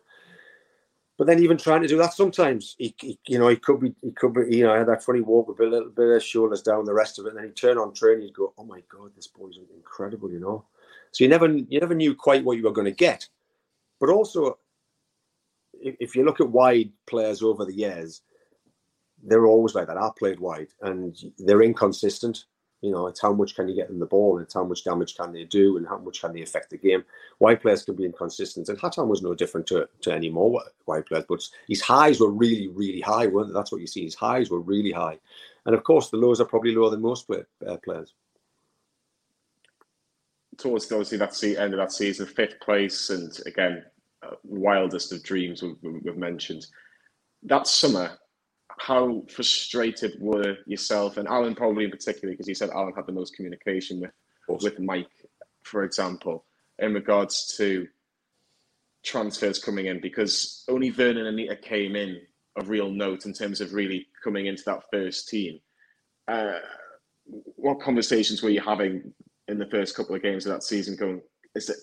[1.18, 3.96] But then even trying to do that sometimes, he, he you know, he could be,
[4.02, 6.24] he could be, you know, I had that funny walk with a little bit of
[6.24, 8.66] shoulders down, the rest of it, and then he turn on training, he'd go, "Oh
[8.66, 10.66] my god, this boy's incredible," you know.
[11.12, 13.28] So you never, you never knew quite what you were going to get.
[14.02, 14.58] But also,
[15.74, 18.22] if you look at wide players over the years,
[19.24, 19.98] they're always like that.
[19.98, 22.46] I played wide, and they're inconsistent.
[22.82, 24.84] You know, it's how much can you get in the ball, and it's how much
[24.84, 27.04] damage can they do, and how much can they affect the game.
[27.40, 31.06] Wide players can be inconsistent, and Hatem was no different to, to any more wide
[31.06, 31.26] players.
[31.28, 33.54] But his highs were really, really high, weren't they?
[33.54, 34.04] That's what you see.
[34.04, 35.18] His highs were really high,
[35.66, 38.14] and of course, the lows are probably lower than most play, uh, players.
[40.58, 43.84] Towards obviously that end of that season, fifth place, and again
[44.44, 46.68] wildest of dreams we've, we've mentioned.
[47.44, 48.18] That summer,
[48.80, 53.14] how frustrated were yourself and Alan probably in particular because you said Alan had the
[53.14, 54.12] most communication with
[54.48, 55.08] with Mike,
[55.64, 56.46] for example,
[56.80, 57.88] in regards to
[59.04, 62.22] transfers coming in because only Vurnon and Anita came in
[62.56, 65.60] of real note in terms of really coming into that first team.
[66.28, 66.60] Uh,
[67.56, 69.14] what conversations were you having
[69.48, 70.96] in the first couple of games of that season?
[70.96, 71.22] Going,
[71.56, 71.78] is it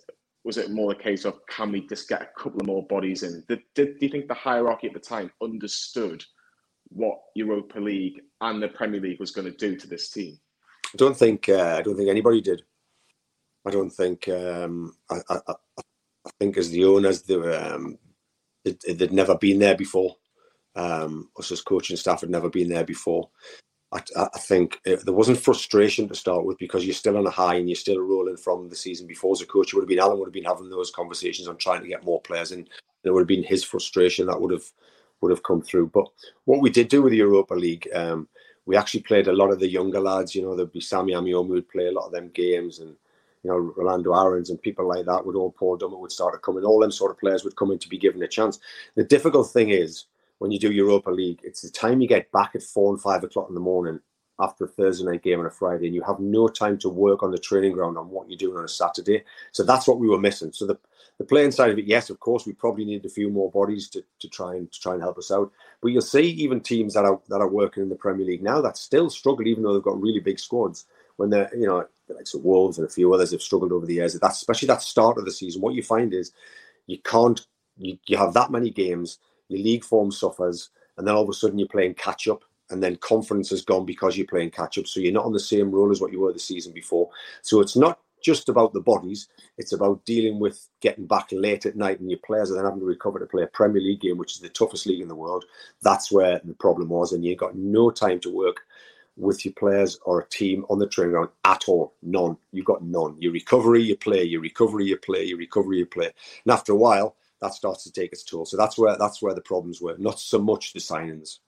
[0.44, 3.22] was it more a case of can we just get a couple of more bodies
[3.22, 3.44] in?
[3.48, 6.24] Did, did, do you think the hierarchy at the time understood
[6.94, 10.38] what Europa League and the Premier League was going to do to this team?
[10.86, 12.62] I don't think uh, I don't think anybody did.
[13.66, 15.38] I don't think um, I, I,
[16.26, 17.98] I, think as the owners they were um,
[18.64, 20.16] it, they'd never been there before.
[20.74, 23.28] Um, us as coaching staff had never been there before.
[23.92, 27.30] I, I think it, there wasn't frustration to start with because you're still on a
[27.30, 29.32] high and you're still rolling from the season before.
[29.32, 31.58] As a coach, it would have been Alan would have been having those conversations on
[31.58, 32.68] trying to get more players, and
[33.02, 34.64] there would have been his frustration that would have
[35.22, 35.86] would have come through.
[35.88, 36.06] But
[36.44, 38.28] what we did do with the Europa League, um,
[38.66, 40.34] we actually played a lot of the younger lads.
[40.34, 42.94] You know, there'd be Sammy Ameobi would play a lot of them games, and
[43.42, 46.38] you know, Rolando Aarons and people like that would all Paul Dummett would start to
[46.38, 46.64] come in.
[46.64, 48.60] All them sort of players would come in to be given a chance.
[48.94, 50.06] The difficult thing is
[50.38, 53.24] when you do Europa League, it's the time you get back at four and five
[53.24, 54.00] o'clock in the morning
[54.40, 57.22] after a Thursday night game on a Friday, and you have no time to work
[57.22, 59.22] on the training ground on what you're doing on a Saturday.
[59.52, 60.52] So that's what we were missing.
[60.52, 60.78] So the
[61.18, 63.88] the playing side of it, yes, of course, we probably need a few more bodies
[63.90, 65.52] to, to try and to try and help us out.
[65.80, 68.60] But you'll see even teams that are that are working in the Premier League now
[68.60, 70.86] that still struggle, even though they've got really big squads.
[71.16, 73.94] When they're you know like so Wolves and a few others have struggled over the
[73.94, 74.18] years.
[74.18, 75.60] That's especially that start of the season.
[75.60, 76.32] What you find is
[76.86, 77.44] you can't
[77.78, 79.18] you, you have that many games,
[79.48, 82.82] your league form suffers, and then all of a sudden you're playing catch up and
[82.82, 84.86] then confidence has gone because you're playing catch up.
[84.86, 87.10] So you're not on the same roll as what you were the season before.
[87.42, 91.76] So it's not just about the bodies, it's about dealing with getting back late at
[91.76, 94.16] night and your players are then having to recover to play a Premier League game,
[94.16, 95.44] which is the toughest league in the world.
[95.82, 97.12] That's where the problem was.
[97.12, 98.62] And you got no time to work
[99.16, 101.94] with your players or a team on the training ground at all.
[102.02, 102.38] None.
[102.52, 103.16] You've got none.
[103.18, 106.06] Your recovery, you play, your recovery, you play, your recovery, you play.
[106.06, 108.46] And after a while, that starts to take its toll.
[108.46, 111.40] So that's where that's where the problems were, not so much the signings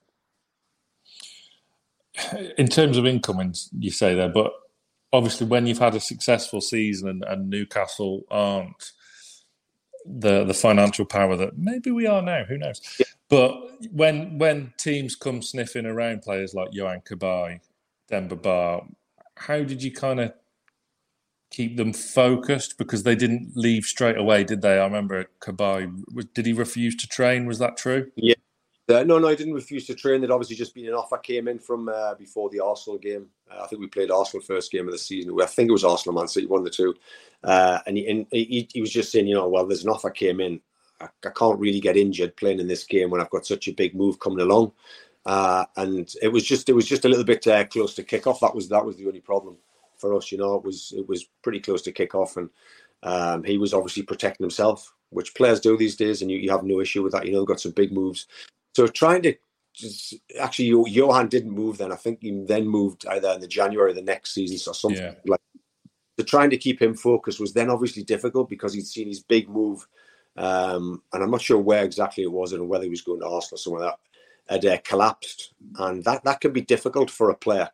[2.57, 4.51] in terms of incomings, you say there, but
[5.13, 8.91] obviously when you've had a successful season and, and, Newcastle aren't
[10.05, 12.81] the the financial power that maybe we are now, who knows?
[12.99, 13.05] Yeah.
[13.29, 13.55] But
[13.91, 17.59] when when teams come sniffing around players like Yohan Cabaye,
[18.07, 18.81] Demba Ba,
[19.35, 20.33] how did you kind of
[21.49, 24.77] keep them focused because they didn't leave straight away, did they?
[24.77, 26.03] I remember Cabaye.
[26.33, 27.45] Did he refuse to train?
[27.45, 28.11] Was that true?
[28.15, 28.35] Yeah.
[28.87, 30.21] Uh, no, no, I didn't refuse to train.
[30.21, 33.27] There'd obviously just been an offer came in from uh, before the Arsenal game.
[33.49, 35.35] Uh, I think we played Arsenal first game of the season.
[35.41, 36.93] I think it was Arsenal Man City, one of the two.
[37.43, 40.11] Uh, and, he, and he, he was just saying, you know, well, there's an offer
[40.11, 40.61] came in.
[41.01, 43.73] I, I, can't really get injured playing in this game when I've got such a
[43.73, 44.71] big move coming along.
[45.25, 48.27] Uh, and it was just it was just a little bit uh, close to kick
[48.27, 48.39] off.
[48.41, 49.57] That was that was the only problem
[49.97, 50.31] for us.
[50.31, 52.49] You know, it was it was pretty close to kick off, and
[53.01, 56.63] um, he was obviously protecting himself, which players do these days, and you, you have
[56.63, 57.25] no issue with that.
[57.25, 58.27] You know, got some big moves.
[58.75, 59.35] So trying to
[59.73, 61.93] just, actually, Yohan didn't move then.
[61.93, 65.13] I think he then moved either in the January the next season or something yeah.
[65.25, 65.39] like.
[66.17, 69.49] So trying to keep him focused was then obviously difficult because he'd seen his big
[69.49, 69.85] move,
[70.37, 73.27] um, and I'm not sure where exactly it was and whether he was going to
[73.27, 73.99] Arsenal or somewhere that
[74.47, 77.69] had uh, collapsed, and that that can be difficult for a player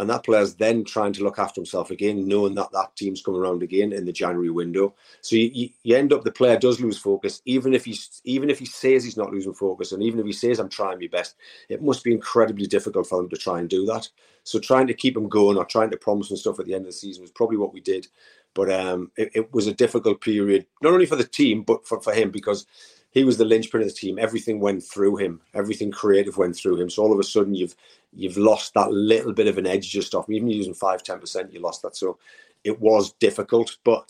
[0.00, 3.38] and that player's then trying to look after himself again, knowing that that team's coming
[3.38, 4.94] around again in the January window.
[5.20, 8.58] So you, you, end up the player does lose focus, even if he's even if
[8.58, 11.36] he says he's not losing focus, and even if he says I'm trying my best,
[11.68, 14.08] it must be incredibly difficult for him to try and do that.
[14.42, 16.86] So trying to keep him going or trying to promise him stuff at the end
[16.86, 18.08] of the season was probably what we did.
[18.54, 22.00] But um, it, it was a difficult period, not only for the team but for,
[22.00, 22.66] for him because
[23.12, 24.18] he was the linchpin of the team.
[24.18, 25.40] Everything went through him.
[25.54, 26.88] Everything creative went through him.
[26.88, 27.74] So all of a sudden, you've
[28.12, 30.28] you've lost that little bit of an edge just off.
[30.28, 31.96] Even using five, ten percent, you lost that.
[31.96, 32.18] So
[32.64, 33.76] it was difficult.
[33.84, 34.08] But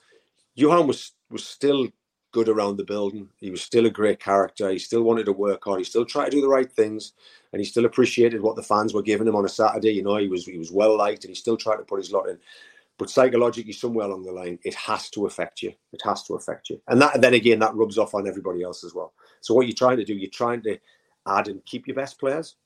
[0.59, 1.89] Yohan was was still
[2.33, 3.29] good around the building.
[3.39, 4.71] He was still a great character.
[4.71, 5.81] He still wanted to work hard.
[5.81, 7.13] He still tried to do the right things,
[7.53, 9.93] and he still appreciated what the fans were giving him on a Saturday.
[9.93, 12.13] You know, he was he was well liked, and he still tried to put his
[12.13, 12.39] lot in.
[12.99, 15.73] But psychologically, somewhere along the line, it has to affect you.
[15.93, 18.85] It has to affect you, and that then again that rubs off on everybody else
[18.85, 19.13] as well.
[19.41, 20.79] So what you're trying to do, you're trying to
[21.27, 22.57] add and keep your best players.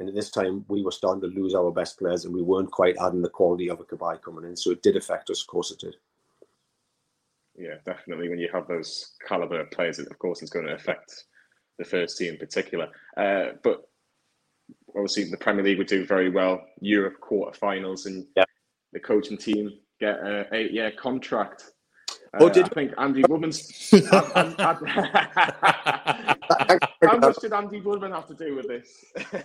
[0.00, 2.70] And at this time, we were starting to lose our best players, and we weren't
[2.70, 4.56] quite adding the quality of a Cabaye coming in.
[4.56, 5.42] So it did affect us.
[5.42, 5.96] Of course, it did.
[7.56, 8.28] Yeah, definitely.
[8.28, 11.24] When you have those caliber players, of course, it's going to affect
[11.78, 12.88] the first team in particular.
[13.16, 13.88] Uh, but
[14.96, 16.64] obviously, the Premier League would do very well.
[16.80, 18.44] Europe quarterfinals, and yeah
[18.92, 21.72] the coaching team get an eight-year contract.
[22.38, 23.90] Oh, uh, did I think Andy Woodman's?
[27.02, 29.04] how much did Andy Woodman have to do with this?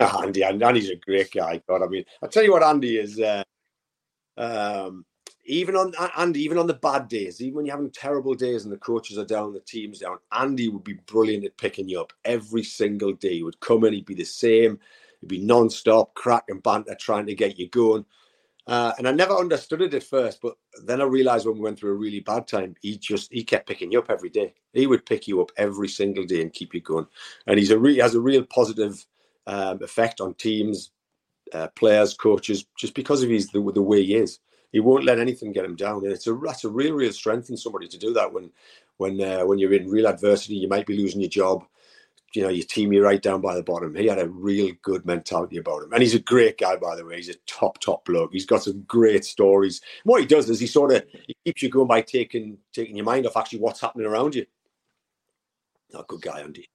[0.00, 1.60] oh, Andy, Andy's a great guy.
[1.68, 3.20] God, I mean, I tell you what, Andy is.
[3.20, 3.42] Uh,
[4.36, 5.04] um,
[5.46, 8.72] even on Andy, even on the bad days, even when you're having terrible days and
[8.72, 12.12] the coaches are down, the team's down, Andy would be brilliant at picking you up
[12.24, 13.34] every single day.
[13.34, 14.78] He would come in, he'd be the same,
[15.20, 18.04] he'd be non-stop, crack and banter, trying to get you going.
[18.66, 21.78] Uh, and I never understood it at first, but then I realized when we went
[21.78, 24.54] through a really bad time, he just he kept picking you up every day.
[24.72, 27.06] He would pick you up every single day and keep you going.
[27.46, 29.06] And he's a re- has a real positive
[29.46, 30.90] um, effect on teams,
[31.52, 34.40] uh, players, coaches, just because of his the, the way he is.
[34.72, 37.50] He won't let anything get him down, and it's a that's a real real strength
[37.50, 38.50] in somebody to do that when
[38.96, 40.56] when uh, when you're in real adversity.
[40.56, 41.64] You might be losing your job
[42.34, 43.94] you know, you team you right down by the bottom.
[43.94, 45.92] He had a real good mentality about him.
[45.92, 47.16] And he's a great guy, by the way.
[47.16, 48.32] He's a top, top bloke.
[48.32, 49.80] He's got some great stories.
[50.04, 53.06] What he does is he sort of he keeps you going by taking taking your
[53.06, 54.44] mind off actually what's happening around you.
[55.92, 56.68] Not a good guy, Andy.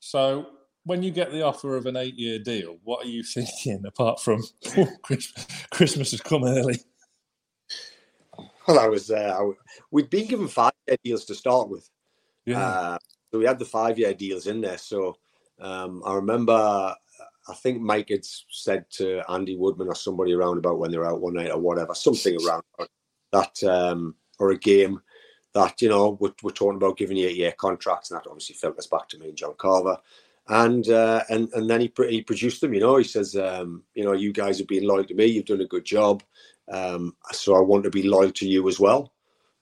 [0.00, 0.46] So
[0.84, 4.20] when you get the offer of an eight year deal, what are you thinking apart
[4.20, 4.42] from
[5.02, 6.78] Christmas has come early?
[8.66, 9.38] Well, I was uh,
[9.90, 11.88] we'd been given five year deals to start with.
[12.46, 12.66] Yeah.
[12.66, 12.98] Uh,
[13.38, 14.78] we had the five year deals in there.
[14.78, 15.16] So
[15.60, 20.78] um, I remember, I think Mike had said to Andy Woodman or somebody around about
[20.78, 22.62] when they were out one night or whatever, something around
[23.32, 25.00] that, um, or a game
[25.52, 28.10] that, you know, we're, we're talking about giving you a year contracts.
[28.10, 29.98] And that obviously filters back to me and John Carver.
[30.48, 32.74] And uh, and and then he he produced them.
[32.74, 35.24] You know, he says, um, you know, you guys have been loyal to me.
[35.24, 36.22] You've done a good job.
[36.70, 39.14] Um, so I want to be loyal to you as well.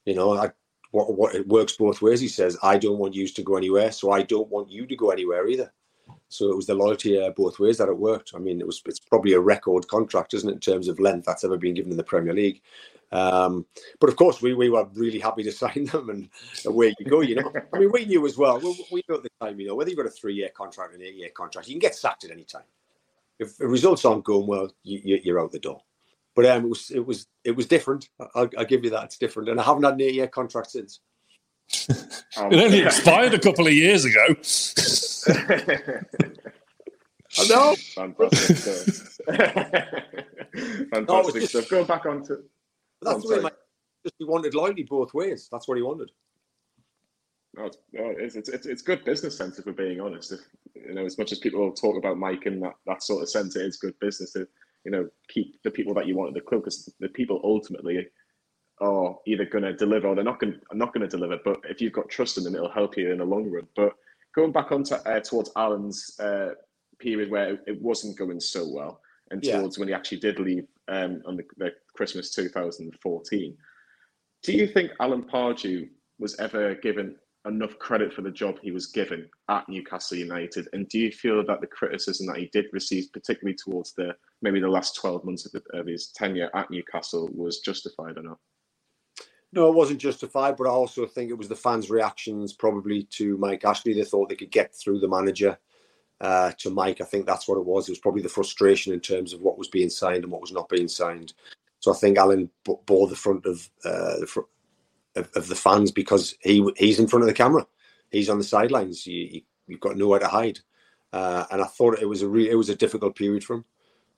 [0.06, 0.50] You know, I
[0.92, 2.20] what, what it works both ways.
[2.20, 4.96] He says, I don't want you to go anywhere, so I don't want you to
[4.96, 5.72] go anywhere either.
[6.28, 8.33] So it was the loyalty uh, both ways that it worked.
[8.35, 11.26] I mean, it was it's probably a record contract, isn't it, in terms of length
[11.26, 12.62] that's ever been given in the Premier League.
[13.11, 13.66] Um,
[14.00, 16.28] but of course, we, we were really happy to sign them, and
[16.66, 17.20] away you go.
[17.20, 18.59] You know, I mean, we knew as well.
[18.61, 20.96] We, we knew at the time, you know, whether you've got a three-year contract or
[20.96, 22.62] an eight-year contract, you can get sacked at any time.
[23.38, 25.83] If the results aren't going well, you, you're out the door
[26.35, 28.09] but um, it was it was it was different.
[28.35, 29.05] I'll, I'll give you that.
[29.05, 31.01] It's different, and I haven't had an eight-year contract since.
[31.88, 34.27] it only expired a couple of years ago.
[37.38, 37.75] I know.
[37.95, 38.85] Fantastic stuff.
[40.90, 41.68] Fantastic no, just, stuff.
[41.68, 42.40] Go back on to.
[43.01, 43.51] That's the way my,
[44.05, 45.49] just he wanted loyalty both ways.
[45.51, 46.11] That's what he wanted.
[47.55, 50.33] No, it's, it's, it's, it's good business sense if we're being honest.
[50.33, 50.40] If
[50.75, 53.57] you know, as much as people talk about Mike in that, that sort of sense,
[53.57, 54.49] it is good business to
[54.85, 58.07] you know keep the people that you want at the club because the people ultimately
[58.81, 61.38] are either going to deliver or they're not going not going to deliver.
[61.45, 63.66] But if you've got trust in them, it'll help you in the long run.
[63.77, 63.95] But
[64.35, 66.51] going back on to, uh, towards Alan's uh,
[66.99, 71.23] period where it wasn't going so well, and towards when he actually did leave um,
[71.27, 73.57] on the, the, Christmas 2014,
[74.42, 78.87] do you think Alan Pardew was ever given enough credit for the job he was
[78.87, 80.68] given at Newcastle United?
[80.72, 84.61] And do you feel that the criticism that he did receive, particularly towards the maybe
[84.61, 88.38] the last 12 months of, the, of his tenure at Newcastle, was justified or not?
[89.52, 93.37] No, it wasn't justified, but I also think it was the fans' reactions probably to
[93.37, 93.92] Mike Ashley.
[93.92, 95.59] They thought they could get through the manager
[96.22, 97.02] uh, to Mike.
[97.02, 97.88] I think that's what it was.
[97.88, 100.52] It was probably the frustration in terms of what was being signed and what was
[100.52, 101.35] not being signed.
[101.81, 104.48] So I think Alan bore the front of uh, the front
[105.16, 107.66] of, of, the fans because he he's in front of the camera.
[108.11, 109.07] He's on the sidelines.
[109.07, 110.59] You, you, have got nowhere to hide.
[111.12, 113.64] Uh, and I thought it was a re- it was a difficult period for him,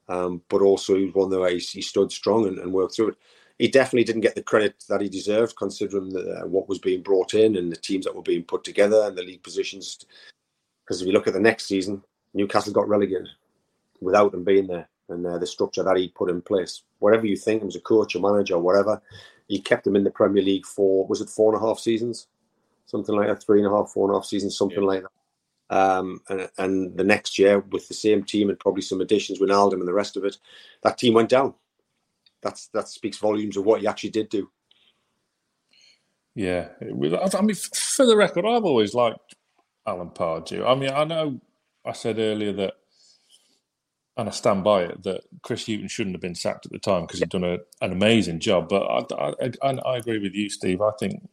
[0.09, 3.09] um, but also he was one that he, he stood strong and, and worked through
[3.09, 3.16] it
[3.59, 7.02] he definitely didn't get the credit that he deserved, considering the, uh, what was being
[7.02, 10.04] brought in and the teams that were being put together and the league positions.
[10.85, 12.02] Because if you look at the next season,
[12.35, 13.28] Newcastle got relegated
[14.00, 16.83] without him being there, and uh, the structure that he put in place.
[16.98, 19.00] Whatever you think, him as a coach, a manager, or whatever,
[19.48, 22.28] he kept them in the Premier League for was it four and a half seasons,
[22.87, 24.88] something like that, three and a half, four and a half seasons, something yeah.
[24.88, 25.11] like that.
[25.70, 29.50] Um, and, and the next year with the same team and probably some additions with
[29.50, 30.37] Alden and the rest of it,
[30.83, 31.54] that team went down
[32.44, 34.48] that's that speaks volumes of what he actually did do.
[36.37, 39.35] Yeah, I mean, for the record, I've always liked
[39.87, 40.68] Alan Pardew.
[40.68, 41.40] I mean, I know
[41.85, 42.74] I said earlier that,
[44.16, 47.03] and I stand by it, that Chris Hughton shouldn't have been sacked at the time
[47.03, 48.68] because he'd done a, an amazing job.
[48.68, 50.81] But I, I, I, agree with you, Steve.
[50.81, 51.29] I think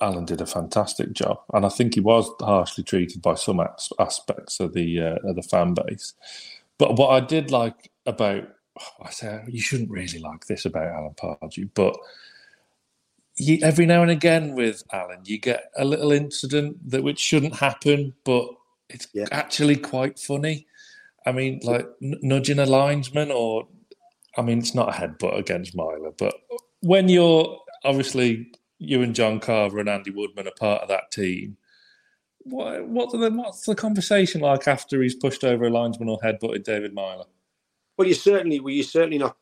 [0.00, 3.60] Alan did a fantastic job, and I think he was harshly treated by some
[3.98, 6.14] aspects of the uh, of the fan base.
[6.76, 8.48] But what I did like about
[9.02, 11.96] I say you shouldn't really like this about Alan Pardew, but
[13.36, 17.56] you, every now and again with Alan, you get a little incident that which shouldn't
[17.56, 18.48] happen, but
[18.90, 19.26] it's yeah.
[19.30, 20.66] actually quite funny.
[21.28, 23.68] I mean, like n- nudging a linesman, or
[24.36, 26.34] I mean, it's not a headbutt against Meyler, but
[26.80, 31.56] when you're obviously you and John Carver and Andy Woodman are part of that team.
[32.38, 36.64] What, what the, what's the conversation like after he's pushed over a linesman or headbutted
[36.64, 37.26] David Meyler?
[37.96, 39.36] Well, you certainly, well, you certainly not,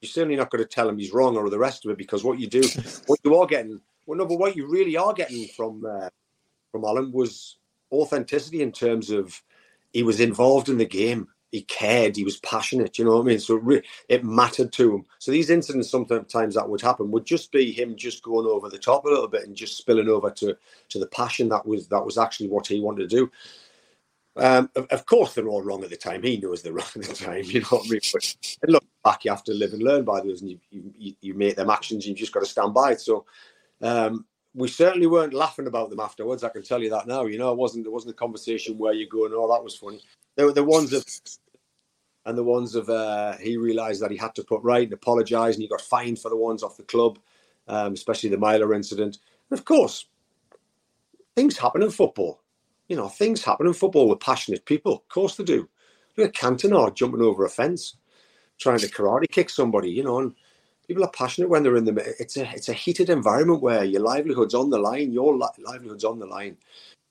[0.00, 2.22] you're certainly not going to tell him he's wrong or the rest of it because
[2.22, 2.62] what you do,
[3.06, 6.10] what you are getting, well, no, but what you really are getting from uh,
[6.70, 7.56] from Alan was
[7.90, 9.40] authenticity in terms of
[9.94, 12.98] he was involved in the game, he cared, he was passionate.
[12.98, 13.38] You know what I mean?
[13.38, 15.04] So it, re- it mattered to him.
[15.20, 18.76] So these incidents, sometimes that would happen, would just be him just going over the
[18.76, 20.56] top a little bit and just spilling over to
[20.88, 23.30] to the passion that was that was actually what he wanted to do.
[24.36, 26.24] Um, of, of, course, they're all wrong at the time.
[26.24, 27.44] He knows they're wrong at the time.
[27.44, 28.00] You know what I mean?
[28.12, 30.58] But look back, you have to live and learn by those, and you,
[30.98, 32.04] you, you make them actions.
[32.04, 33.00] You've just got to stand by it.
[33.00, 33.26] So
[33.80, 36.44] um, we certainly weren't laughing about them afterwards.
[36.44, 37.24] I can tell you that now.
[37.26, 37.84] You know, it wasn't.
[37.84, 40.00] There wasn't a conversation where you're going, "Oh, that was funny."
[40.36, 41.04] There were the ones of,
[42.26, 45.54] and the ones of uh, he realised that he had to put right and apologise,
[45.54, 47.18] and he got fined for the ones off the club,
[47.68, 49.18] um, especially the Meyler incident.
[49.50, 50.06] And of course,
[51.36, 52.40] things happen in football
[52.88, 54.94] you know, things happen in football with passionate people.
[54.94, 55.68] Of course they do.
[56.16, 57.96] Look at Cantona jumping over a fence,
[58.58, 60.34] trying to karate kick somebody, you know, and
[60.86, 64.02] people are passionate when they're in the it's a it's a heated environment where your
[64.02, 66.56] livelihood's on the line, your li- livelihood's on the line.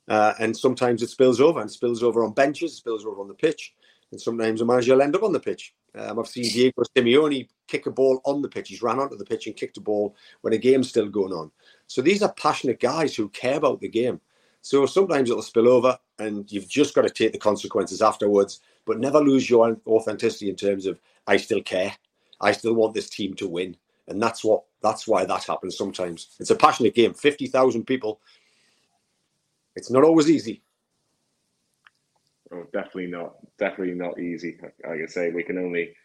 [0.07, 3.33] Uh, and sometimes it spills over and spills over on benches, spills over on the
[3.33, 3.73] pitch,
[4.11, 5.73] and sometimes a manager will end up on the pitch.
[5.95, 8.69] Um, I've seen Diego Simeone kick a ball on the pitch.
[8.69, 11.51] He's ran onto the pitch and kicked a ball when a game's still going on.
[11.87, 14.19] So these are passionate guys who care about the game.
[14.61, 18.99] So sometimes it'll spill over and you've just got to take the consequences afterwards, but
[18.99, 21.95] never lose your authenticity in terms of I still care.
[22.43, 23.75] I still want this team to win.
[24.07, 26.35] And that's what that's why that happens sometimes.
[26.39, 27.13] It's a passionate game.
[27.13, 28.19] 50,000 people.
[29.75, 30.61] It's not always easy.
[32.51, 33.35] Oh, definitely not.
[33.57, 34.57] Definitely not easy.
[34.61, 35.95] Like I say, we can only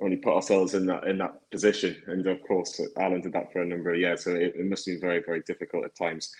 [0.00, 2.02] only put ourselves in that in that position.
[2.08, 4.86] And of course, Alan did that for a number of years, so it, it must
[4.86, 6.34] be very, very difficult at times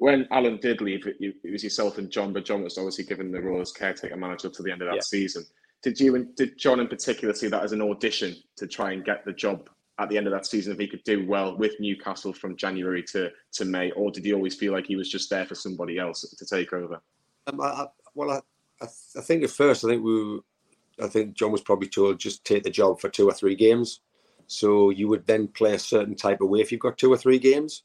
[0.00, 3.30] when Alan did leave, it, it, was yourself and John, but John was obviously given
[3.30, 5.02] the role as caretaker manager to the end of that yeah.
[5.02, 5.44] season.
[5.82, 9.04] Did you and did John in particular see that as an audition to try and
[9.04, 11.78] get the job at the end of that season if he could do well with
[11.78, 15.28] Newcastle from January to, to May, or did he always feel like he was just
[15.28, 17.00] there for somebody else to take over?
[17.46, 18.40] Um, I, well, I,
[18.82, 20.40] I, I, think at first I think we,
[21.02, 24.00] I think John was probably told just take the job for two or three games.
[24.46, 27.16] So you would then play a certain type of way if you've got two or
[27.16, 27.82] three games.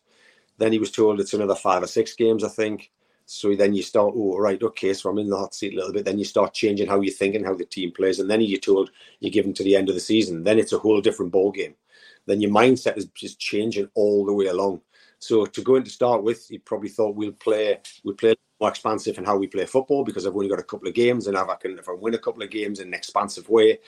[0.57, 2.91] Then he was told it's another five or six games, I think.
[3.25, 5.93] So then you start, oh, right, okay, so I'm in the hot seat a little
[5.93, 6.05] bit.
[6.05, 8.19] Then you start changing how you think and how the team plays.
[8.19, 10.43] And then you're told you're given to the end of the season.
[10.43, 11.75] Then it's a whole different ball game.
[12.27, 14.81] Then your mindset is just changing all the way along.
[15.19, 18.69] So to go in to start with, you probably thought we'll play we'll play more
[18.69, 21.35] expansive in how we play football because I've only got a couple of games, and
[21.35, 23.79] if I can if I win a couple of games in an expansive way,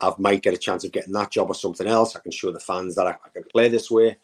[0.00, 2.14] I might get a chance of getting that job or something else.
[2.14, 4.16] I can show the fans that I, I can play this way.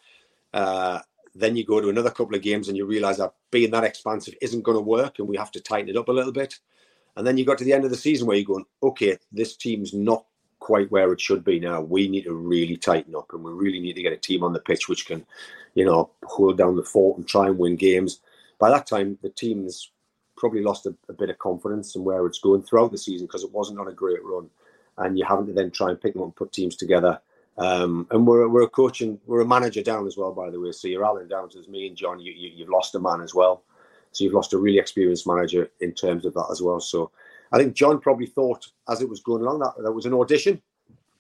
[0.53, 1.01] Uh,
[1.35, 4.35] then you go to another couple of games and you realize that being that expansive
[4.43, 6.59] isn't going to work and we have to tighten it up a little bit.
[7.17, 9.57] And then you got to the end of the season where you're going, okay, this
[9.57, 10.25] team's not
[10.61, 11.81] quite where it should be now.
[11.81, 14.53] We need to really tighten up and we really need to get a team on
[14.53, 15.25] the pitch which can,
[15.75, 18.21] you know, hold down the fort and try and win games.
[18.59, 19.91] By that time, the team's
[20.37, 23.45] probably lost a, a bit of confidence in where it's going throughout the season because
[23.45, 24.49] it wasn't on a great run.
[24.99, 27.21] And you having to then try and pick them up and put teams together
[27.59, 30.73] um, and we're, we're a coaching, we're a manager down as well, by the way.
[30.73, 32.19] So you're Alan down to me and John.
[32.19, 33.65] You, you, have lost a man as well.
[34.13, 36.81] So you've lost a really experienced manager in terms of that as well.
[36.81, 37.11] So
[37.51, 40.61] I think John probably thought as it was going along that that was an audition.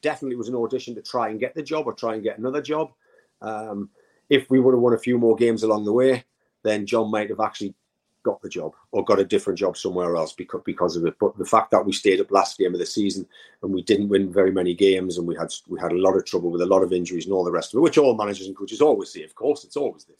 [0.01, 2.63] Definitely was an audition to try and get the job or try and get another
[2.63, 2.93] job.
[3.41, 3.91] Um,
[4.31, 6.25] if we would have won a few more games along the way,
[6.63, 7.75] then John might have actually
[8.23, 11.15] got the job or got a different job somewhere else because because of it.
[11.19, 13.27] But the fact that we stayed up last game of the season
[13.63, 16.25] and we didn't win very many games and we had we had a lot of
[16.25, 18.47] trouble with a lot of injuries and all the rest of it, which all managers
[18.47, 19.23] and coaches always see.
[19.23, 20.17] Of course, it's always there.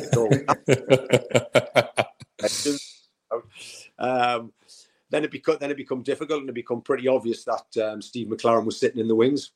[0.00, 0.44] It's always
[3.98, 4.52] um,
[5.10, 8.28] then it become then it become difficult and it become pretty obvious that um, Steve
[8.28, 9.52] McClaren was sitting in the wings,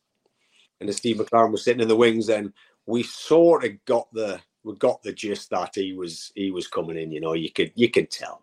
[0.81, 2.53] and if Steve McClaren was sitting in the wings, then
[2.87, 6.99] we sort of got the we got the gist that he was he was coming
[6.99, 7.13] in.
[7.13, 8.43] You know, you could you could tell.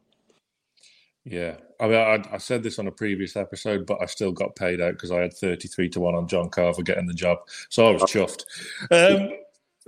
[1.24, 4.56] Yeah, I mean, I, I, said this on a previous episode, but I still got
[4.56, 7.40] paid out because I had thirty-three to one on John Carver getting the job,
[7.70, 8.46] so I was chuffed.
[8.92, 9.32] Um,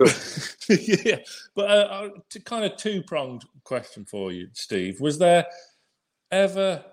[1.06, 1.18] yeah,
[1.54, 5.00] but uh, uh to kind of two-pronged question for you, Steve.
[5.00, 5.46] Was there
[6.32, 6.84] ever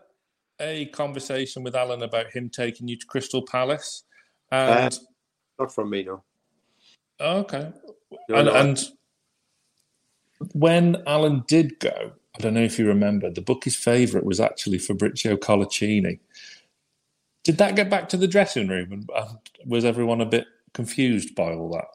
[0.60, 4.04] a conversation with Alan about him taking you to Crystal Palace?
[4.52, 4.98] And uh,
[5.60, 6.24] not from me, no.
[7.20, 7.72] Okay,
[8.30, 8.54] no, and, no.
[8.54, 8.84] and
[10.54, 14.78] when Alan did go, I don't know if you remember, the bookie's favourite was actually
[14.78, 16.20] Fabricio Coloccini.
[17.44, 19.10] Did that get back to the dressing room, and
[19.66, 21.86] was everyone a bit confused by all that?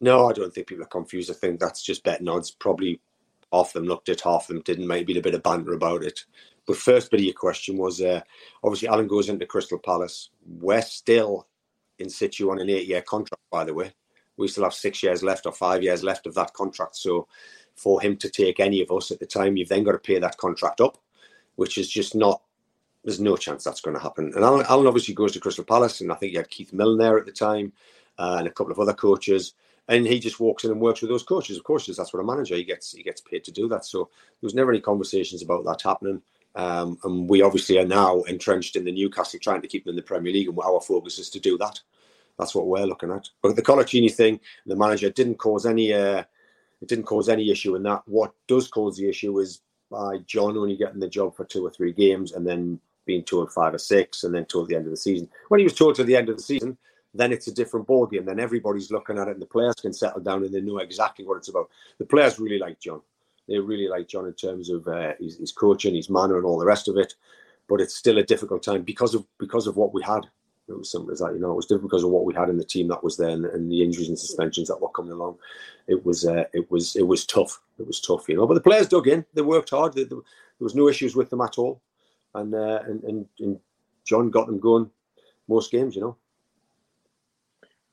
[0.00, 1.30] No, I don't think people are confused.
[1.30, 2.50] I think that's just betting odds.
[2.50, 3.00] Probably
[3.52, 4.86] half of them looked at, half of them didn't.
[4.86, 6.24] Maybe a bit of banter about it.
[6.66, 8.20] But first bit of your question was uh,
[8.64, 10.30] obviously Alan goes into Crystal Palace.
[10.44, 11.46] We're still
[11.98, 13.92] in situ on an eight-year contract, by the way.
[14.36, 16.96] We still have six years left or five years left of that contract.
[16.96, 17.28] So
[17.76, 20.18] for him to take any of us at the time, you've then got to pay
[20.18, 20.98] that contract up,
[21.56, 22.42] which is just not.
[23.04, 24.32] There's no chance that's going to happen.
[24.34, 26.98] And Alan, Alan obviously goes to Crystal Palace, and I think you had Keith Millen
[26.98, 27.72] there at the time,
[28.18, 29.54] uh, and a couple of other coaches.
[29.88, 31.56] And he just walks in and works with those coaches.
[31.56, 32.90] Of course, that's what a manager he gets.
[32.90, 33.84] He gets paid to do that.
[33.84, 34.10] So
[34.40, 36.20] there was never any conversations about that happening.
[36.56, 39.96] Um, and we obviously are now entrenched in the Newcastle, trying to keep them in
[39.96, 41.78] the Premier League, and our focus is to do that.
[42.38, 43.28] That's what we're looking at.
[43.42, 46.24] But the Coloccini thing, the manager didn't cause any uh,
[46.82, 48.02] it didn't cause any issue in that.
[48.06, 49.60] What does cause the issue is
[49.90, 53.52] by John only getting the job for two or three games and then being told
[53.52, 55.28] five or six and then told the end of the season.
[55.48, 56.76] When he was told to the end of the season,
[57.14, 58.24] then it's a different ball game.
[58.24, 61.24] Then everybody's looking at it and the players can settle down and they know exactly
[61.24, 61.70] what it's about.
[61.98, 63.00] The players really like John.
[63.48, 66.58] They really like John in terms of uh, his, his coaching, his manner, and all
[66.58, 67.14] the rest of it.
[67.68, 70.26] But it's still a difficult time because of because of what we had.
[70.68, 71.32] It was simple as that.
[71.32, 73.16] You know, it was difficult because of what we had in the team that was
[73.16, 75.36] there and, the injuries and suspensions that were coming along.
[75.86, 77.60] It was uh, it was it was tough.
[77.78, 78.46] It was tough, you know.
[78.46, 79.24] But the players dug in.
[79.34, 79.94] They worked hard.
[79.94, 80.18] There, there
[80.58, 81.80] was no issues with them at all,
[82.34, 83.60] and, uh, and and and
[84.04, 84.90] John got them going
[85.48, 86.16] most games, you know.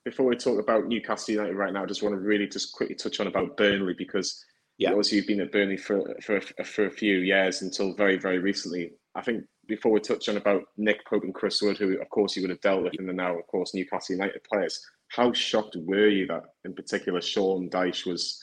[0.03, 2.95] Before we talk about Newcastle United right now, I just want to really just quickly
[2.95, 4.43] touch on about Burnley because
[4.78, 4.89] yeah.
[4.89, 8.93] obviously you've been at Burnley for for for a few years until very very recently.
[9.15, 12.36] I think before we touch on about Nick Pope and Chris Wood, who of course
[12.36, 14.86] you would have dealt with, and the now of course Newcastle United players.
[15.09, 18.41] How shocked were you that, in particular, Sean Dyche was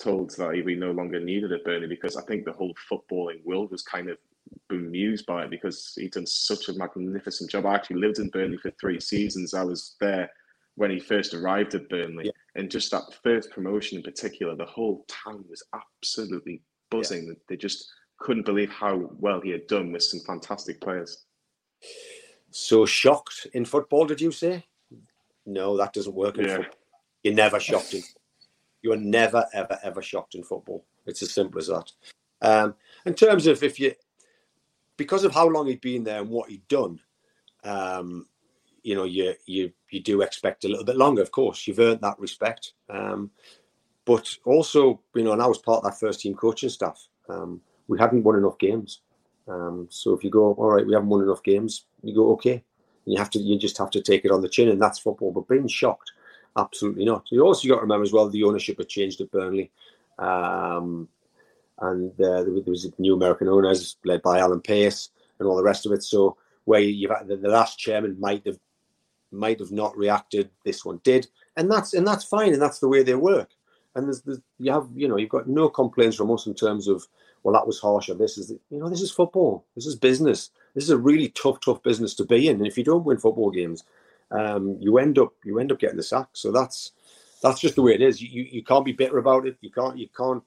[0.00, 1.86] told that he no longer needed at Burnley?
[1.86, 4.18] Because I think the whole footballing world was kind of
[4.68, 7.66] bemused by it because he'd done such a magnificent job.
[7.66, 9.54] I actually lived in Burnley for three seasons.
[9.54, 10.30] I was there
[10.74, 12.32] when he first arrived at Burnley, yeah.
[12.56, 17.26] and just that first promotion in particular, the whole town was absolutely buzzing.
[17.26, 17.34] Yeah.
[17.48, 17.90] They just
[18.22, 21.24] couldn't believe how well he had done with some fantastic players.
[22.50, 24.64] So shocked in football, did you say?
[25.46, 26.56] No, that doesn't work in yeah.
[26.56, 26.78] football.
[27.22, 28.02] You're never shocked in.
[28.82, 30.84] You are never, ever, ever shocked in football.
[31.06, 31.90] It's as simple as that.
[32.40, 32.74] Um,
[33.06, 33.94] in terms of if you,
[34.96, 37.00] because of how long he'd been there and what he'd done,
[37.64, 38.26] um,
[38.82, 41.22] you know, you you you do expect a little bit longer.
[41.22, 42.72] Of course, you've earned that respect.
[42.88, 43.30] Um,
[44.04, 47.06] but also, you know, and I was part of that first team coaching staff.
[47.28, 49.00] Um, we hadn't won enough games.
[49.48, 52.62] Um, so if you go, all right, we haven't won enough games, you go, okay.
[53.04, 55.32] You have to, you just have to take it on the chin, and that's football.
[55.32, 56.12] But being shocked,
[56.56, 57.24] absolutely not.
[57.30, 59.72] You also got to remember as well the ownership had changed at Burnley,
[60.18, 61.08] um,
[61.80, 65.64] and uh, there was a new American owners led by Alan Pace and all the
[65.64, 66.04] rest of it.
[66.04, 68.58] So where you've the, the last chairman might have
[69.32, 71.26] might have not reacted, this one did,
[71.56, 73.50] and that's and that's fine, and that's the way they work.
[73.94, 76.86] And there's, there's you have you know you've got no complaints from us in terms
[76.86, 77.06] of
[77.42, 79.64] well, that was harsh, or this is, you know, this is football.
[79.74, 80.50] This is business.
[80.74, 82.56] This is a really tough, tough business to be in.
[82.56, 83.84] And if you don't win football games,
[84.30, 86.28] um, you end up, you end up getting the sack.
[86.32, 86.92] So that's,
[87.42, 88.22] that's just the way it is.
[88.22, 89.56] You, you, you can't be bitter about it.
[89.60, 90.42] You can't, you can't,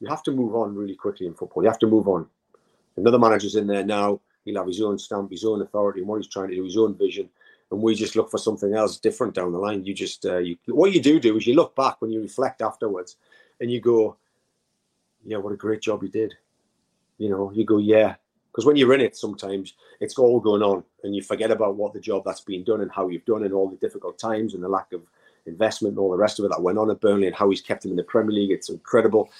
[0.00, 1.62] you have to move on really quickly in football.
[1.62, 2.26] You have to move on.
[2.96, 4.20] Another manager's in there now.
[4.44, 6.78] He'll have his own stamp, his own authority, and what he's trying to do, his
[6.78, 7.28] own vision.
[7.70, 9.84] And we just look for something else different down the line.
[9.84, 12.62] You just, uh, you, what you do do is you look back when you reflect
[12.62, 13.16] afterwards,
[13.60, 14.16] and you go,
[15.24, 16.34] yeah, what a great job you did.
[17.18, 18.16] You know, you go, yeah.
[18.50, 21.92] Because when you're in it, sometimes it's all going on and you forget about what
[21.92, 24.62] the job that's been done and how you've done and all the difficult times and
[24.62, 25.02] the lack of
[25.46, 27.60] investment and all the rest of it that went on at Burnley and how he's
[27.60, 28.50] kept him in the Premier League.
[28.50, 29.30] It's incredible.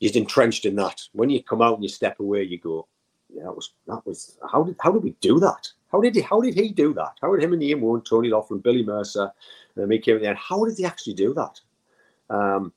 [0.00, 1.00] He's entrenched in that.
[1.12, 2.86] When you come out and you step away, you go,
[3.32, 5.68] yeah, that was that was how did how did we do that?
[5.92, 7.12] How did he how did he do that?
[7.22, 9.30] How did him and Ian Woan, Tony Loughlan, Billy Mercer,
[9.76, 10.38] and me came at the end?
[10.38, 11.60] How did they actually do that?
[12.28, 12.72] Um,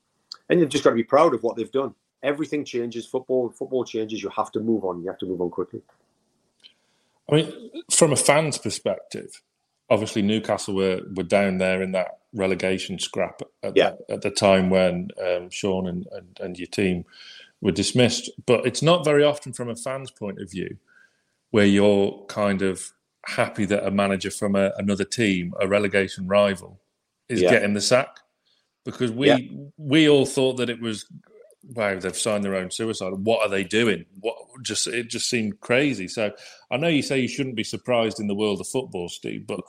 [0.49, 3.05] and you've just got to be proud of what they've done everything changes.
[3.05, 4.23] Football, football changes.
[4.23, 5.01] You have to move on.
[5.01, 5.81] You have to move on quickly.
[7.29, 9.41] I mean, from a fan's perspective,
[9.89, 13.91] obviously Newcastle were, were down there in that relegation scrap at, yeah.
[14.07, 17.05] the, at the time when um, Sean and, and, and your team
[17.61, 18.29] were dismissed.
[18.45, 20.77] But it's not very often from a fan's point of view
[21.51, 22.91] where you're kind of
[23.25, 26.79] happy that a manager from a, another team, a relegation rival,
[27.29, 27.51] is yeah.
[27.51, 28.19] getting the sack.
[28.83, 29.37] Because we yeah.
[29.77, 31.05] we all thought that it was
[31.71, 33.13] wow, they've signed their own suicide.
[33.13, 34.05] What are they doing?
[34.19, 36.07] What just it just seemed crazy.
[36.07, 36.31] So
[36.71, 39.61] I know you say you shouldn't be surprised in the world of football, Steve, but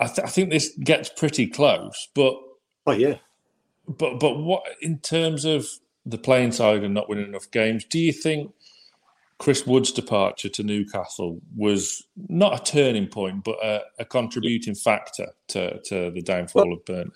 [0.00, 2.08] I, th- I think this gets pretty close.
[2.14, 2.34] But
[2.86, 3.16] oh yeah,
[3.86, 5.66] but but what in terms of
[6.06, 7.84] the playing side and not winning enough games?
[7.84, 8.52] Do you think?
[9.38, 15.28] Chris Wood's departure to Newcastle was not a turning point, but a, a contributing factor
[15.48, 17.12] to, to the downfall well, of Burnley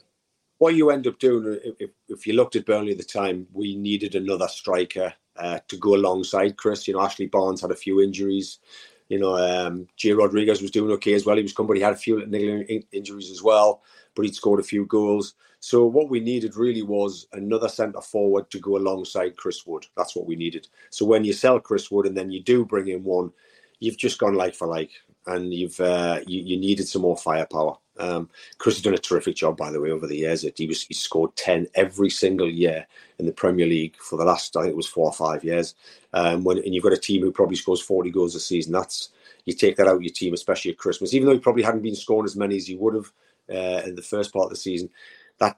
[0.59, 3.76] what you end up doing, if, if you looked at Burnley at the time, we
[3.76, 6.86] needed another striker uh, to go alongside Chris.
[6.86, 8.59] You know, Ashley Barnes had a few injuries.
[9.09, 11.36] You know, um, Rodriguez was doing okay as well.
[11.36, 13.82] He was coming, but he had a few niggling injuries as well,
[14.14, 15.34] but he'd scored a few goals.
[15.61, 19.86] So what we needed really was another centre forward to go alongside Chris Wood.
[19.96, 20.68] That's what we needed.
[20.90, 23.32] So when you sell Chris Wood and then you do bring in one,
[23.80, 24.90] you've just gone like for like,
[25.26, 27.76] and you've uh, you, you needed some more firepower.
[27.98, 30.44] Um, Chris has done a terrific job, by the way, over the years.
[30.56, 32.86] He was he scored ten every single year
[33.18, 35.74] in the Premier League for the last I think it was four or five years.
[36.12, 39.10] Um, when and you've got a team who probably scores forty goals a season, that's
[39.44, 41.14] you take that out of your team, especially at Christmas.
[41.14, 43.12] Even though he probably hadn't been scoring as many as he would have
[43.50, 44.90] uh, in the first part of the season,
[45.38, 45.56] that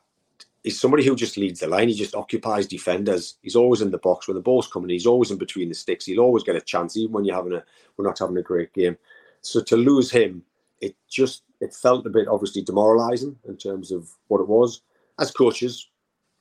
[0.64, 1.88] is somebody who just leads the line.
[1.88, 3.36] He just occupies defenders.
[3.40, 4.90] He's always in the box when the ball's coming.
[4.90, 6.06] He's always in between the sticks.
[6.06, 7.62] He'll always get a chance, even when you're having a
[7.96, 8.98] we're not having a great game.
[9.47, 10.42] So to lose him,
[10.80, 14.82] it just it felt a bit obviously demoralising in terms of what it was.
[15.18, 15.88] As coaches,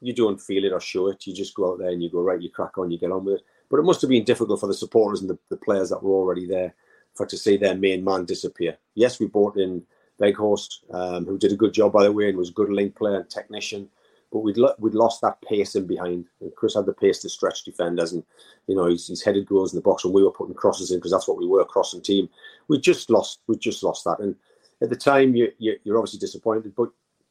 [0.01, 1.25] you don't feel it or show it.
[1.25, 2.41] You just go out there and you go right.
[2.41, 2.91] You crack on.
[2.91, 3.41] You get on with it.
[3.69, 6.13] But it must have been difficult for the supporters and the, the players that were
[6.13, 6.75] already there
[7.13, 8.77] for to see their main man disappear.
[8.93, 9.83] Yes, we brought in
[10.19, 12.95] Weghorst, um, who did a good job by the way and was a good link
[12.95, 13.89] player and technician
[14.35, 16.25] but we'd lo- we'd lost that pace in behind.
[16.41, 18.21] And Chris had the pace to stretch defenders, and
[18.67, 20.97] you know he's, he's headed goals in the box, and we were putting crosses in
[20.97, 22.27] because that's what we were, crossing team.
[22.67, 24.35] We just lost, we just lost that, and
[24.81, 26.89] at the time you, you you're obviously disappointed, but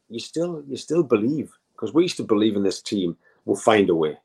[0.09, 3.91] you still you still believe because we used to believe in this team We'll find
[3.91, 4.17] a way.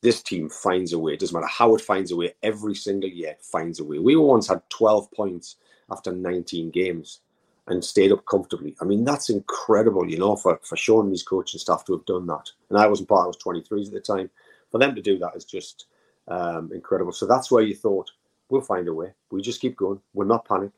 [0.00, 1.14] This team finds a way.
[1.14, 2.34] It doesn't matter how it finds a way.
[2.42, 3.98] Every single year finds a way.
[3.98, 5.56] We once had 12 points
[5.90, 7.20] after 19 games
[7.68, 8.76] and stayed up comfortably.
[8.80, 12.06] I mean, that's incredible, you know, for, for Sean and his coaching staff to have
[12.06, 12.50] done that.
[12.70, 14.30] And I wasn't part, I was 23 at the time.
[14.70, 15.86] For them to do that is just
[16.28, 17.12] um, incredible.
[17.12, 18.10] So that's where you thought,
[18.48, 19.12] we'll find a way.
[19.30, 20.00] We just keep going.
[20.14, 20.70] We'll not panic.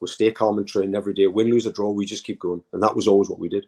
[0.00, 1.26] We'll stay calm and train every day.
[1.26, 2.62] Win, lose, or draw, we just keep going.
[2.72, 3.66] And that was always what we did.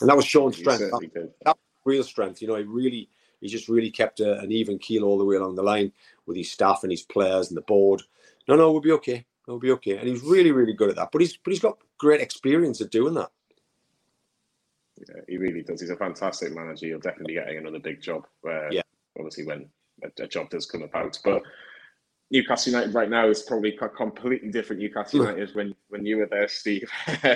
[0.00, 0.80] And that was Sean's strength.
[0.80, 2.42] That, that, real strength.
[2.42, 3.08] You know, he really,
[3.40, 5.92] he just really kept a, an even keel all the way along the line
[6.26, 8.02] with his staff and his players and the board.
[8.46, 9.24] No, no, we'll be okay.
[9.46, 9.96] He'll be okay.
[9.96, 11.10] And he's really, really good at that.
[11.12, 13.30] But he's but he's got great experience at doing that.
[14.98, 15.80] Yeah, he really does.
[15.80, 16.86] He's a fantastic manager.
[16.86, 18.26] He'll definitely be getting another big job.
[18.40, 18.82] Where yeah.
[19.18, 19.68] obviously when
[20.02, 21.18] a, a, job does come about.
[21.22, 21.42] But
[22.30, 26.28] Newcastle United right now is probably a completely different Newcastle United when when you were
[26.28, 26.90] there, Steve.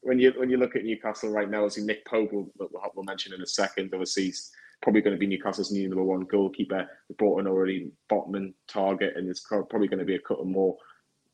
[0.00, 3.34] when you when you look at Newcastle right now, obviously Nick Pope will, we'll mention
[3.34, 3.90] in a second.
[3.92, 4.32] Obviously,
[4.80, 6.88] probably going to be Newcastle's new number one goalkeeper.
[7.08, 10.76] They brought in already Botman, target, and there's probably going to be a couple more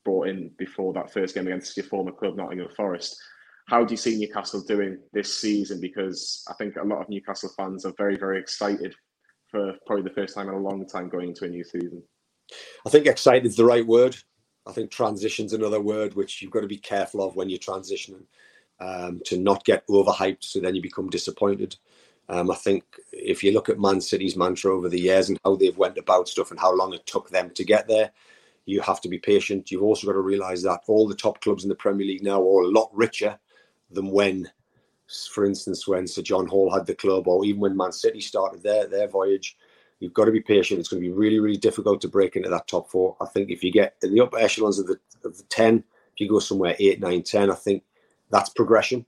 [0.04, 3.16] brought in before that first game against your former club, Nottingham Forest.
[3.68, 5.80] How do you see Newcastle doing this season?
[5.80, 8.94] Because I think a lot of Newcastle fans are very, very excited
[9.50, 12.02] for probably the first time in a long time going into a new season.
[12.86, 14.16] I think excited is the right word.
[14.66, 18.24] I think transition's another word which you've got to be careful of when you're transitioning
[18.80, 21.76] um, to not get overhyped, so then you become disappointed.
[22.28, 25.56] Um, I think if you look at Man City's mantra over the years and how
[25.56, 28.12] they've went about stuff and how long it took them to get there,
[28.66, 29.70] you have to be patient.
[29.70, 32.40] You've also got to realise that all the top clubs in the Premier League now
[32.40, 33.38] are a lot richer
[33.90, 34.50] than when,
[35.32, 38.62] for instance, when Sir John Hall had the club, or even when Man City started
[38.62, 39.56] their their voyage.
[40.00, 40.80] You've got to be patient.
[40.80, 43.16] It's going to be really, really difficult to break into that top four.
[43.20, 46.20] I think if you get in the upper echelons of the of the ten, if
[46.20, 47.84] you go somewhere eight, nine, ten, I think
[48.30, 49.06] that's progression.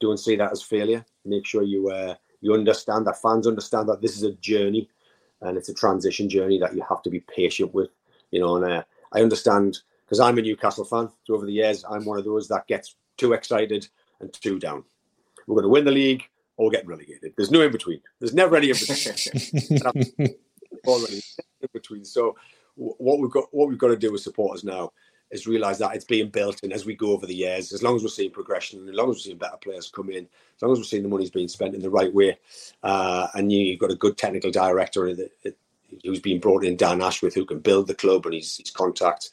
[0.00, 1.04] Don't see that as failure.
[1.24, 4.88] Make sure you uh, you understand that fans understand that this is a journey,
[5.42, 7.90] and it's a transition journey that you have to be patient with.
[8.30, 11.08] You know, and uh, I understand because I'm a Newcastle fan.
[11.24, 13.88] So over the years, I'm one of those that gets too excited
[14.20, 14.84] and too down.
[15.46, 16.24] We're going to win the league
[16.56, 17.32] or we're getting relegated.
[17.36, 18.00] There's no in between.
[18.18, 19.78] There's never any in between.
[20.86, 21.22] already
[21.60, 22.04] in between.
[22.04, 22.36] So
[22.74, 24.92] what we've got what we've got to do as supporters now
[25.30, 27.94] is realise that it's being built, and as we go over the years, as long
[27.94, 30.24] as we're seeing progression, as long as we're seeing better players come in,
[30.56, 32.36] as long as we're seeing the money's being spent in the right way,
[32.82, 35.06] uh, and you, have got a good technical director
[36.04, 39.32] who's been brought in, Dan Ashworth, who can build the club and his, his contacts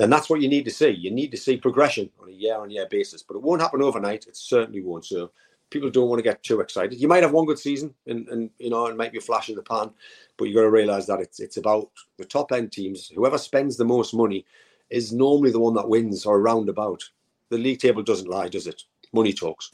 [0.00, 0.88] then that's what you need to see.
[0.88, 3.82] You need to see progression on a year on year basis, but it won't happen
[3.82, 4.26] overnight.
[4.26, 5.04] It certainly won't.
[5.04, 5.30] So
[5.68, 6.98] people don't want to get too excited.
[6.98, 9.50] You might have one good season and, and you know, and might be a flash
[9.50, 9.90] in the pan,
[10.38, 13.08] but you've got to realize that it's it's about the top end teams.
[13.14, 14.46] Whoever spends the most money
[14.88, 17.04] is normally the one that wins or roundabout.
[17.50, 18.84] The league table doesn't lie, does it?
[19.12, 19.72] Money talks.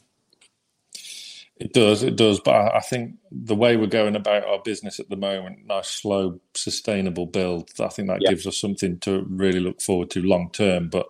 [1.59, 2.39] It does, it does.
[2.39, 5.89] But I, I, think the way we're going about our business at the moment, nice,
[5.89, 8.29] slow, sustainable build, I think that yeah.
[8.29, 10.89] gives us something to really look forward to long term.
[10.89, 11.07] But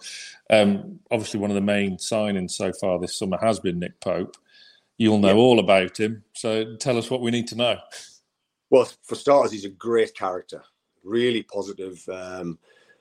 [0.50, 4.38] um, obviously, one of the main signings so far this summer has been Nick Pope.
[4.98, 5.42] You'll know yeah.
[5.42, 6.24] all about him.
[6.34, 7.78] So tell us what we need to know.
[8.70, 10.64] Well, for starters, he's a great character,
[11.04, 12.02] really positive.
[12.10, 12.58] Um,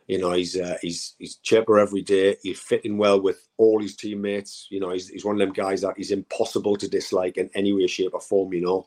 [0.06, 2.36] you know, he's uh, he's he's chipper every day.
[2.42, 4.68] He's fitting well with all his teammates.
[4.70, 7.72] You know, he's, he's one of them guys that he's impossible to dislike in any
[7.72, 8.52] way, shape, or form.
[8.52, 8.86] You know,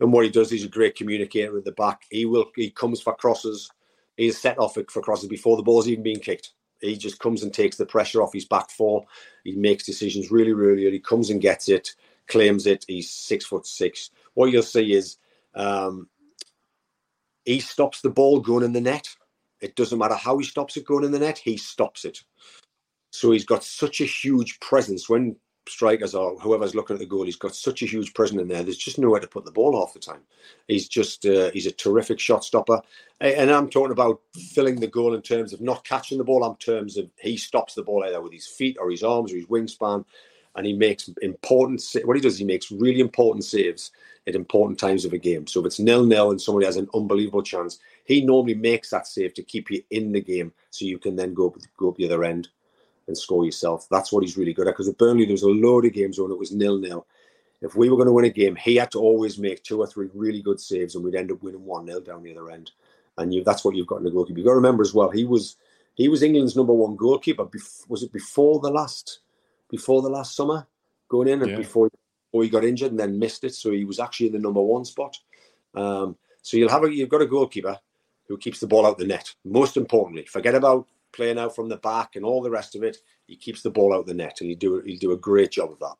[0.00, 2.02] and what he does, he's a great communicator at the back.
[2.10, 3.70] He will he comes for crosses.
[4.16, 6.52] He's set off for crosses before the ball's even being kicked.
[6.80, 9.04] He just comes and takes the pressure off his back four.
[9.44, 10.98] He makes decisions really, really early.
[10.98, 11.94] Comes and gets it,
[12.26, 12.84] claims it.
[12.88, 14.10] He's six foot six.
[14.32, 15.18] What you'll see is
[15.54, 16.08] um,
[17.44, 19.08] he stops the ball going in the net
[19.60, 22.22] it doesn't matter how he stops it going in the net, he stops it.
[23.10, 25.36] So he's got such a huge presence when
[25.68, 28.62] strikers or whoever's looking at the goal, he's got such a huge presence in there.
[28.62, 30.20] There's just nowhere to put the ball half the time.
[30.68, 32.80] He's just uh, he's a terrific shot stopper,
[33.20, 34.20] and I'm talking about
[34.52, 36.44] filling the goal in terms of not catching the ball.
[36.48, 39.36] In terms of he stops the ball either with his feet or his arms or
[39.36, 40.04] his wingspan,
[40.56, 41.82] and he makes important.
[42.04, 43.90] What he does, he makes really important saves
[44.26, 45.46] at important times of a game.
[45.46, 49.06] So if it's nil nil and somebody has an unbelievable chance, he normally makes that
[49.06, 51.96] save to keep you in the game, so you can then go up, go up
[51.96, 52.48] the other end
[53.06, 53.86] and score yourself.
[53.90, 54.72] That's what he's really good at.
[54.72, 57.06] Because at Burnley, there was a load of games when it was nil nil.
[57.60, 59.86] If we were going to win a game, he had to always make two or
[59.86, 62.70] three really good saves, and we'd end up winning one nil down the other end.
[63.16, 64.38] And you, that's what you've got in the goalkeeper.
[64.38, 65.56] You've got to remember as well, he was
[65.94, 67.48] he was England's number one goalkeeper.
[67.88, 69.20] Was it before the last
[69.76, 70.66] before the last summer
[71.08, 71.56] going in, and yeah.
[71.56, 71.88] before
[72.32, 73.54] or he got injured and then missed it.
[73.54, 75.16] So he was actually in the number one spot.
[75.74, 77.78] Um, so you'll have a, you've got a goalkeeper
[78.28, 79.34] who keeps the ball out the net.
[79.44, 82.98] Most importantly, forget about playing out from the back and all the rest of it.
[83.26, 85.70] He keeps the ball out the net, and he do he'll do a great job
[85.72, 85.96] of that.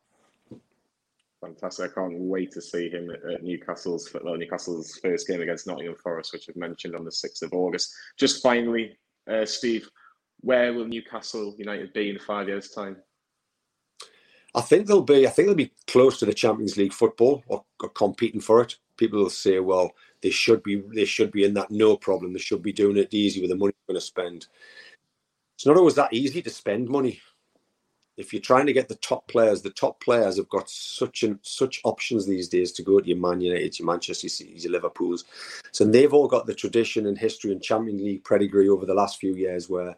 [1.41, 1.91] Fantastic!
[1.91, 6.33] I can't wait to see him at Newcastle's well, Newcastle's first game against Nottingham Forest,
[6.33, 7.93] which I've mentioned on the sixth of August.
[8.17, 8.97] Just finally,
[9.31, 9.89] uh, Steve,
[10.41, 12.97] where will Newcastle United be in five years' time?
[14.55, 15.27] I think they'll be.
[15.27, 18.75] I think they'll be close to the Champions League football or, or, competing for it.
[18.95, 19.91] People will say, "Well,
[20.21, 20.81] they should be.
[20.93, 21.71] They should be in that.
[21.71, 22.31] No problem.
[22.31, 24.47] They should be doing it easy with the money they're going to spend."
[25.55, 27.19] It's not always that easy to spend money.
[28.15, 31.37] If you're trying to get the top players, the top players have got such an,
[31.41, 35.25] such options these days to go to your Man United, your Manchester City, your Liverpool's.
[35.73, 39.19] So they've all got the tradition and history and Champions League pedigree over the last
[39.19, 39.97] few years where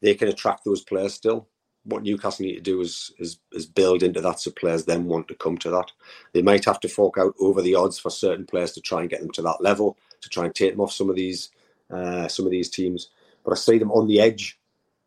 [0.00, 1.48] they can attract those players still
[1.86, 5.28] what Newcastle need to do is, is is build into that so players then want
[5.28, 5.90] to come to that.
[6.32, 9.10] They might have to fork out over the odds for certain players to try and
[9.10, 11.50] get them to that level, to try and take them off some of these
[11.90, 13.10] uh, some of these teams.
[13.44, 14.58] But I see them on the edge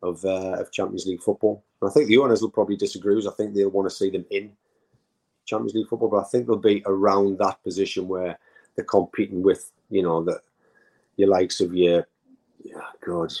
[0.02, 1.62] of uh, of Champions League football.
[1.80, 3.16] And I think the owners will probably disagree.
[3.26, 4.52] I think they'll want to see them in
[5.44, 8.38] Champions League football, but I think they'll be around that position where
[8.74, 10.40] they're competing with you know the
[11.16, 12.06] your likes of your
[12.62, 13.32] yeah God.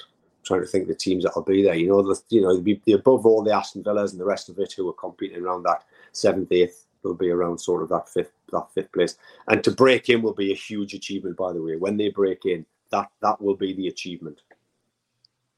[0.44, 1.74] Trying to think the teams that'll be there.
[1.74, 4.58] You know, the, you know, be, above all the Aston Villas and the rest of
[4.58, 6.86] it who are competing around that seventh, eighth.
[7.02, 9.16] They'll be around sort of that fifth, that fifth place.
[9.48, 11.76] And to break in will be a huge achievement, by the way.
[11.76, 14.42] When they break in, that that will be the achievement.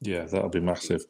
[0.00, 1.04] Yeah, that'll be massive.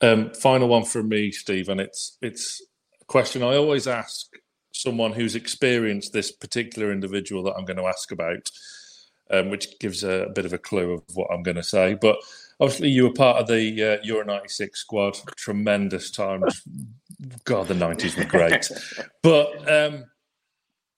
[0.00, 2.62] Um, final one from me, Steve, and it's it's
[3.00, 4.28] a question I always ask
[4.72, 8.50] someone who's experienced this particular individual that I'm going to ask about,
[9.30, 11.94] um, which gives a, a, bit of a clue of what I'm going to say.
[11.94, 12.16] But
[12.62, 15.18] obviously, you were part of the uh, Euro '96 squad.
[15.36, 16.62] Tremendous times.
[17.44, 18.70] God, the '90s were great.
[19.22, 20.04] but um,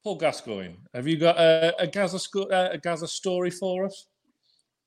[0.05, 4.07] Paul Gascoigne, have you got a, a Gaza uh, a Gaza story for us?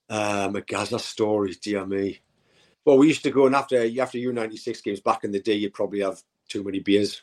[0.09, 2.19] Um, a Gaza story, dear me.
[2.85, 5.41] Well, we used to go and after after U ninety six games back in the
[5.41, 7.21] day, you'd probably have too many beers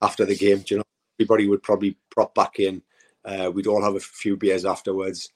[0.00, 0.58] after the game.
[0.58, 0.84] Do you know,
[1.18, 2.82] everybody would probably prop back in.
[3.24, 5.30] Uh, we'd all have a few beers afterwards,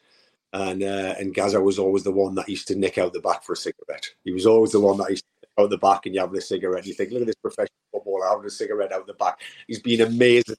[0.52, 3.42] and uh, and Gaza was always the one that used to nick out the back
[3.42, 4.06] for a cigarette.
[4.24, 6.40] He was always the one that used to out the back, and you have the
[6.40, 6.86] cigarette.
[6.86, 9.40] You think, look at this professional footballer having a cigarette out the back.
[9.66, 10.56] He's been amazing.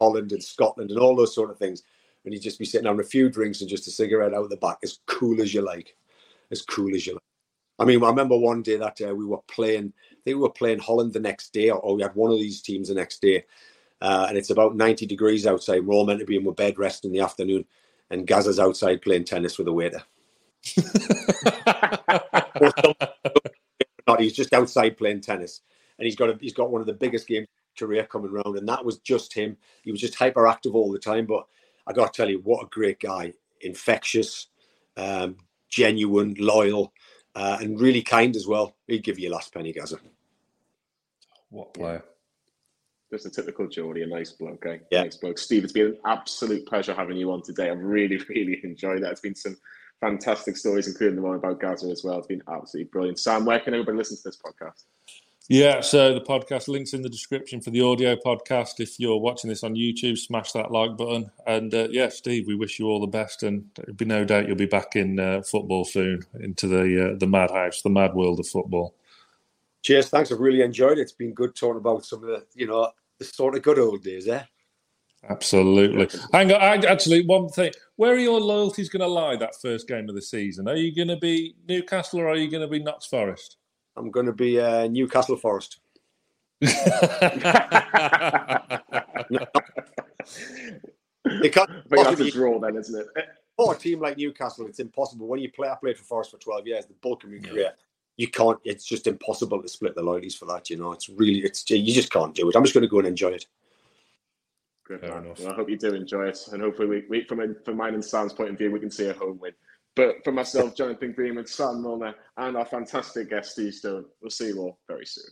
[0.00, 1.82] Holland and Scotland and all those sort of things
[2.26, 4.56] and he'd just be sitting having a few drinks and just a cigarette out the
[4.56, 5.96] back, as cool as you like,
[6.50, 7.22] as cool as you like.
[7.78, 9.92] I mean, I remember one day that uh, we were playing,
[10.24, 12.88] They were playing Holland the next day, or, or we had one of these teams
[12.88, 13.44] the next day,
[14.00, 15.86] uh, and it's about 90 degrees outside.
[15.86, 17.64] We're all meant to be in our bed rest in the afternoon,
[18.10, 20.02] and Gaza's outside playing tennis with a waiter.
[24.06, 25.62] not, he's just outside playing tennis,
[25.98, 27.48] and he's got a, he's got one of the biggest games
[27.78, 29.56] career coming around, and that was just him.
[29.82, 31.46] He was just hyperactive all the time, but
[31.86, 33.32] I got to tell you, what a great guy!
[33.60, 34.48] Infectious,
[34.96, 35.36] um,
[35.68, 36.92] genuine, loyal,
[37.34, 38.74] uh, and really kind as well.
[38.86, 39.98] He'd give you a last penny, Gaza.
[41.50, 42.02] What player?
[43.10, 44.78] Just a typical Geordie, a nice bloke, eh?
[44.90, 45.04] Yeah.
[45.04, 45.38] Nice bloke.
[45.38, 47.70] Steve, it's been an absolute pleasure having you on today.
[47.70, 49.12] I've really, really enjoyed that.
[49.12, 49.56] It's been some
[50.00, 52.18] fantastic stories, including the one about Gaza as well.
[52.18, 53.20] It's been absolutely brilliant.
[53.20, 54.84] Sam, where can everybody listen to this podcast?
[55.48, 58.80] Yeah, so the podcast links in the description for the audio podcast.
[58.80, 61.30] If you're watching this on YouTube, smash that like button.
[61.46, 64.48] And uh, yeah, Steve, we wish you all the best, and there'll be no doubt
[64.48, 68.40] you'll be back in uh, football soon, into the uh, the madhouse, the mad world
[68.40, 68.96] of football.
[69.86, 70.32] Cheers, thanks.
[70.32, 71.02] I've really enjoyed it.
[71.02, 74.02] It's been good talking about some of the, you know, the sort of good old
[74.02, 74.42] days, eh?
[75.28, 76.08] Absolutely.
[76.32, 77.72] Hang on, I, actually, one thing.
[77.94, 80.66] Where are your loyalties going to lie that first game of the season?
[80.66, 83.58] Are you going to be Newcastle or are you going to be Notts Forest?
[83.96, 85.78] I'm going to be uh, Newcastle Forest.
[86.60, 86.70] no.
[91.26, 93.06] It can't but that's a draw then, isn't it?
[93.56, 95.28] For a team like Newcastle, it's impossible.
[95.28, 97.48] When you play, I played for Forest for 12 years, the bulk of your yeah.
[97.48, 97.72] career,
[98.16, 100.92] you can't, it's just impossible to split the loyalties for that, you know.
[100.92, 102.56] It's really, it's you just can't do it.
[102.56, 103.46] I'm just going to go and enjoy it.
[104.86, 105.40] Good Fair enough.
[105.40, 106.38] Well, I hope you do enjoy it.
[106.52, 108.90] And hopefully, we, we from, a, from mine and Sam's point of view, we can
[108.90, 109.52] see a home win.
[109.94, 114.48] But for myself, Jonathan Greenwood, Sam Mulliner, and our fantastic guest, Steve Stone, we'll see
[114.48, 115.24] you all very soon.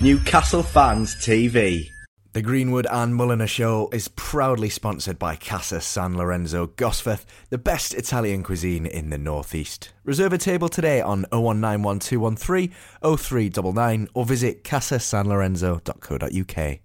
[0.00, 1.88] Newcastle Fans TV.
[2.34, 7.94] The Greenwood and Mulliner Show is proudly sponsored by Casa San Lorenzo Gosforth, the best
[7.94, 9.92] Italian cuisine in the Northeast.
[10.02, 16.80] Reserve a table today on 0191213 0399 or visit casasanlorenzo.co.uk.